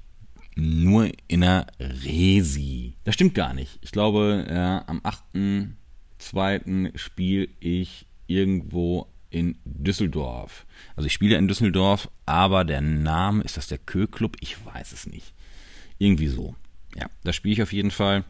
nur 0.56 1.12
in 1.28 1.42
der 1.42 1.68
Resi. 1.80 2.96
Das 3.04 3.16
stimmt 3.16 3.36
gar 3.36 3.54
nicht. 3.54 3.78
Ich 3.82 3.92
glaube, 3.92 4.46
äh, 4.48 4.90
am 4.90 5.02
8.2. 5.02 6.98
spiele 6.98 7.48
ich 7.60 8.08
irgendwo 8.28 9.08
in 9.30 9.58
Düsseldorf. 9.66 10.66
Also 10.96 11.08
ich 11.08 11.14
spiele 11.14 11.38
in 11.38 11.48
Düsseldorf, 11.48 12.10
aber 12.26 12.66
der 12.66 12.82
Name, 12.82 13.44
ist 13.44 13.58
das 13.58 13.68
der 13.68 13.78
Kö-Club? 13.78 14.38
Ich 14.40 14.64
weiß 14.66 14.94
es 14.94 15.06
nicht. 15.06 15.34
Irgendwie 16.00 16.28
so. 16.28 16.56
Ja, 16.96 17.08
da 17.24 17.34
spiele 17.34 17.54
ich 17.54 17.62
auf 17.62 17.74
jeden 17.74 17.92
Fall. 17.92 18.24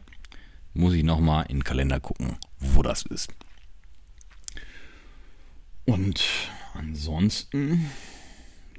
Muss 0.74 0.94
ich 0.94 1.04
nochmal 1.04 1.46
in 1.48 1.58
den 1.58 1.64
Kalender 1.64 2.00
gucken, 2.00 2.36
wo 2.58 2.82
das 2.82 3.02
ist. 3.02 3.32
Und 5.86 6.22
ansonsten 6.74 7.90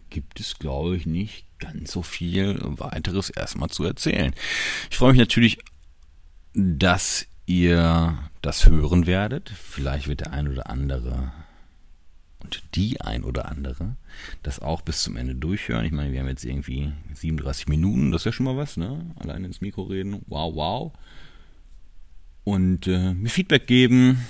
gibt 0.09 0.39
es, 0.39 0.57
glaube 0.57 0.97
ich, 0.97 1.05
nicht 1.05 1.45
ganz 1.59 1.91
so 1.91 2.01
viel 2.01 2.59
weiteres 2.61 3.29
erstmal 3.29 3.69
zu 3.69 3.83
erzählen. 3.83 4.33
Ich 4.89 4.97
freue 4.97 5.11
mich 5.11 5.19
natürlich, 5.19 5.59
dass 6.53 7.27
ihr 7.45 8.17
das 8.41 8.65
hören 8.67 9.05
werdet. 9.05 9.49
Vielleicht 9.49 10.07
wird 10.07 10.21
der 10.21 10.33
ein 10.33 10.47
oder 10.47 10.69
andere 10.69 11.31
und 12.39 12.63
die 12.75 13.01
ein 13.01 13.23
oder 13.23 13.47
andere 13.49 13.95
das 14.43 14.59
auch 14.59 14.81
bis 14.81 15.03
zum 15.03 15.17
Ende 15.17 15.35
durchhören. 15.35 15.85
Ich 15.85 15.91
meine, 15.91 16.11
wir 16.11 16.19
haben 16.21 16.27
jetzt 16.27 16.45
irgendwie 16.45 16.93
37 17.13 17.67
Minuten, 17.67 18.11
das 18.11 18.21
ist 18.21 18.25
ja 18.25 18.31
schon 18.31 18.45
mal 18.45 18.57
was, 18.57 18.77
ne? 18.77 19.13
Allein 19.19 19.43
ins 19.43 19.61
Mikro 19.61 19.83
reden. 19.83 20.21
Wow, 20.27 20.55
wow. 20.55 20.93
Und 22.43 22.87
äh, 22.87 23.13
mir 23.13 23.29
Feedback 23.29 23.67
geben, 23.67 24.25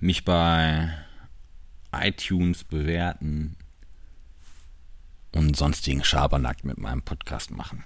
mich 0.00 0.24
bei 0.24 0.92
iTunes 1.92 2.64
bewerten 2.64 3.56
und 5.32 5.56
sonstigen 5.56 6.04
Schabernack 6.04 6.64
mit 6.64 6.78
meinem 6.78 7.02
Podcast 7.02 7.50
machen. 7.50 7.84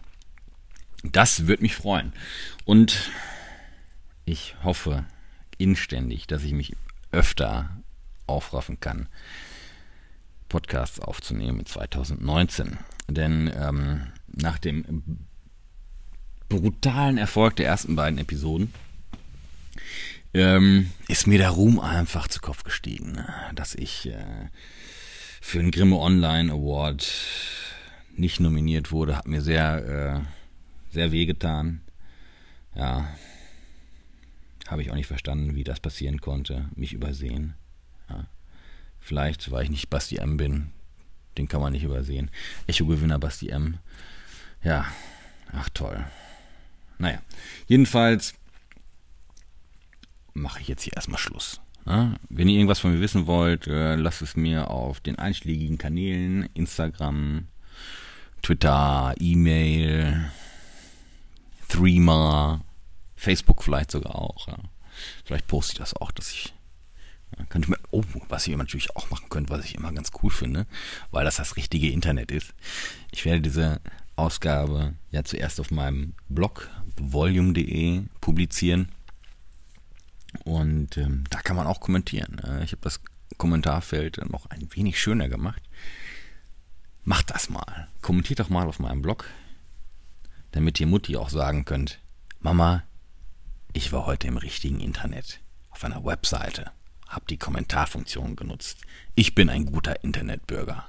Das 1.03 1.47
würde 1.47 1.63
mich 1.63 1.77
freuen. 1.77 2.13
Und 2.65 3.11
ich 4.25 4.57
hoffe 4.63 5.05
inständig, 5.59 6.27
dass 6.27 6.43
ich 6.43 6.53
mich 6.53 6.77
öfter 7.13 7.71
aufraffen 8.27 8.81
kann, 8.81 9.09
Podcasts 10.49 11.01
aufzunehmen 11.01 11.61
in 11.61 11.67
2019. 11.67 12.79
Denn 13.09 13.51
ähm, 13.55 14.09
nach 14.27 14.59
dem 14.59 15.25
brutalen 16.49 17.19
Erfolg 17.19 17.57
der 17.57 17.67
ersten 17.67 17.97
beiden 17.97 18.19
Episoden 18.19 18.73
ähm, 20.37 20.91
ist 21.09 21.27
mir 21.27 21.39
der 21.39 21.51
Ruhm 21.51 21.81
einfach 21.81 22.29
zu 22.29 22.41
Kopf 22.41 22.63
gestiegen, 22.63 23.13
ne? 23.13 23.27
dass 23.55 23.75
ich 23.75 24.07
äh, 24.07 24.49
für 25.41 25.59
den 25.59 25.71
Grimme 25.71 25.97
Online 25.97 26.53
Award 26.53 27.11
nicht 28.15 28.41
nominiert 28.41 28.93
wurde, 28.93 29.17
hat 29.17 29.27
mir 29.27 29.41
sehr, 29.41 30.23
äh, 30.23 30.93
sehr 30.93 31.13
wehgetan. 31.13 31.81
Ja, 32.75 33.09
habe 34.67 34.83
ich 34.83 34.91
auch 34.91 34.95
nicht 34.95 35.07
verstanden, 35.07 35.55
wie 35.55 35.65
das 35.65 35.81
passieren 35.81 36.21
konnte, 36.21 36.69
mich 36.75 36.93
übersehen. 36.93 37.55
Ja. 38.11 38.27
Vielleicht, 39.01 39.51
weil 39.51 39.65
ich 39.65 39.71
nicht 39.71 39.89
Basti 39.89 40.17
M 40.17 40.37
bin. 40.37 40.73
Den 41.39 41.49
kann 41.49 41.61
man 41.61 41.73
nicht 41.73 41.85
übersehen. 41.85 42.31
Echo-Gewinner 42.67 43.19
Basti 43.19 43.49
M. 43.51 43.79
Ja, 44.63 44.87
ach 45.53 45.69
toll. 45.71 46.05
Naja, 46.99 47.21
jedenfalls 47.69 48.35
mache 50.37 50.61
ich 50.61 50.69
jetzt 50.69 50.83
hier 50.83 50.95
erstmal 50.95 51.19
Schluss. 51.19 51.61
Ja, 51.87 52.15
wenn 52.29 52.49
ihr 52.49 52.57
irgendwas 52.57 52.81
von 52.81 52.93
mir 52.93 53.01
wissen 53.01 53.27
wollt, 53.27 53.67
äh, 53.69 53.95
lasst 53.95 54.23
es 54.23 54.37
mir 54.37 54.71
auf 54.71 55.01
den 55.01 55.19
einschlägigen 55.19 55.79
Kanälen, 55.79 56.49
Instagram, 56.55 57.47
Twitter, 58.43 59.15
E-Mail, 59.21 60.31
Threema, 61.69 62.61
Facebook 63.15 63.63
vielleicht 63.63 63.93
sogar 63.93 64.17
auch. 64.17 64.49
Ja. 64.49 64.59
Vielleicht 65.25 65.47
poste 65.47 65.73
ich 65.73 65.79
das 65.79 65.95
auch, 65.95 66.11
dass 66.11 66.31
ich 66.31 66.53
könnte 67.49 67.71
mir, 67.71 67.79
oh, 67.91 68.03
was 68.29 68.47
ihr 68.47 68.57
natürlich 68.57 68.97
auch 68.97 69.11
machen 69.11 69.29
könnt, 69.29 69.51
was 69.51 69.65
ich 69.65 69.75
immer 69.75 69.93
ganz 69.93 70.11
cool 70.23 70.31
finde, 70.31 70.67
weil 71.11 71.25
das 71.25 71.37
das 71.37 71.57
richtige 71.57 71.91
Internet 71.91 72.31
ist. 72.31 72.55
Ich 73.11 73.25
werde 73.25 73.43
diese 73.43 73.81
Ausgabe 74.17 74.95
ja 75.11 75.25
zuerst 75.25 75.61
auf 75.61 75.71
meinem 75.71 76.15
Blog 76.29 76.71
volume.de 76.97 78.05
publizieren. 78.21 78.89
Und 80.45 80.97
ähm, 80.97 81.25
da 81.31 81.41
kann 81.41 81.57
man 81.57 81.67
auch 81.67 81.81
kommentieren. 81.81 82.41
Ne? 82.43 82.63
Ich 82.65 82.73
habe 82.73 82.83
das 82.83 83.01
Kommentarfeld 83.37 84.19
noch 84.31 84.47
ein 84.47 84.69
wenig 84.75 85.01
schöner 85.01 85.29
gemacht. 85.29 85.63
Macht 87.05 87.31
das 87.31 87.51
mal. 87.51 87.89
Kommentiert 88.03 88.41
doch 88.41 88.49
mal 88.49 88.67
auf 88.67 88.79
meinem 88.79 89.03
Blog, 89.03 89.29
damit 90.53 90.81
ihr 90.81 90.87
Mutti 90.87 91.17
auch 91.17 91.31
sagen 91.31 91.65
könnt, 91.65 92.01
Mama, 92.41 92.83
ich 93.73 93.93
war 93.93 94.07
heute 94.07 94.27
im 94.27 94.37
richtigen 94.37 94.81
Internet, 94.81 95.41
auf 95.71 95.85
einer 95.85 96.05
Webseite 96.05 96.71
habe 97.09 97.25
die 97.29 97.39
Kommentarfunktion 97.39 98.37
genutzt. 98.37 98.83
Ich 99.15 99.35
bin 99.35 99.49
ein 99.49 99.67
guter 99.67 100.03
Internetbürger. 100.03 100.87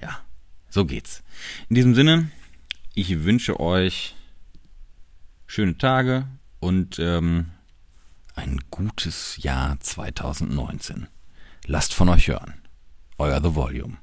Ja, 0.00 0.20
so 0.68 0.84
geht's. 0.84 1.22
In 1.68 1.76
diesem 1.76 1.94
Sinne, 1.94 2.30
ich 2.94 3.24
wünsche 3.24 3.60
euch 3.60 4.14
schöne 5.46 5.78
Tage 5.78 6.26
und 6.60 6.98
ähm, 6.98 7.50
ein 8.34 8.60
gutes 8.70 9.36
Jahr 9.38 9.78
2019. 9.80 11.08
Lasst 11.66 11.94
von 11.94 12.08
euch 12.08 12.28
hören. 12.28 12.54
Euer 13.18 13.40
The 13.42 13.54
Volume. 13.54 13.98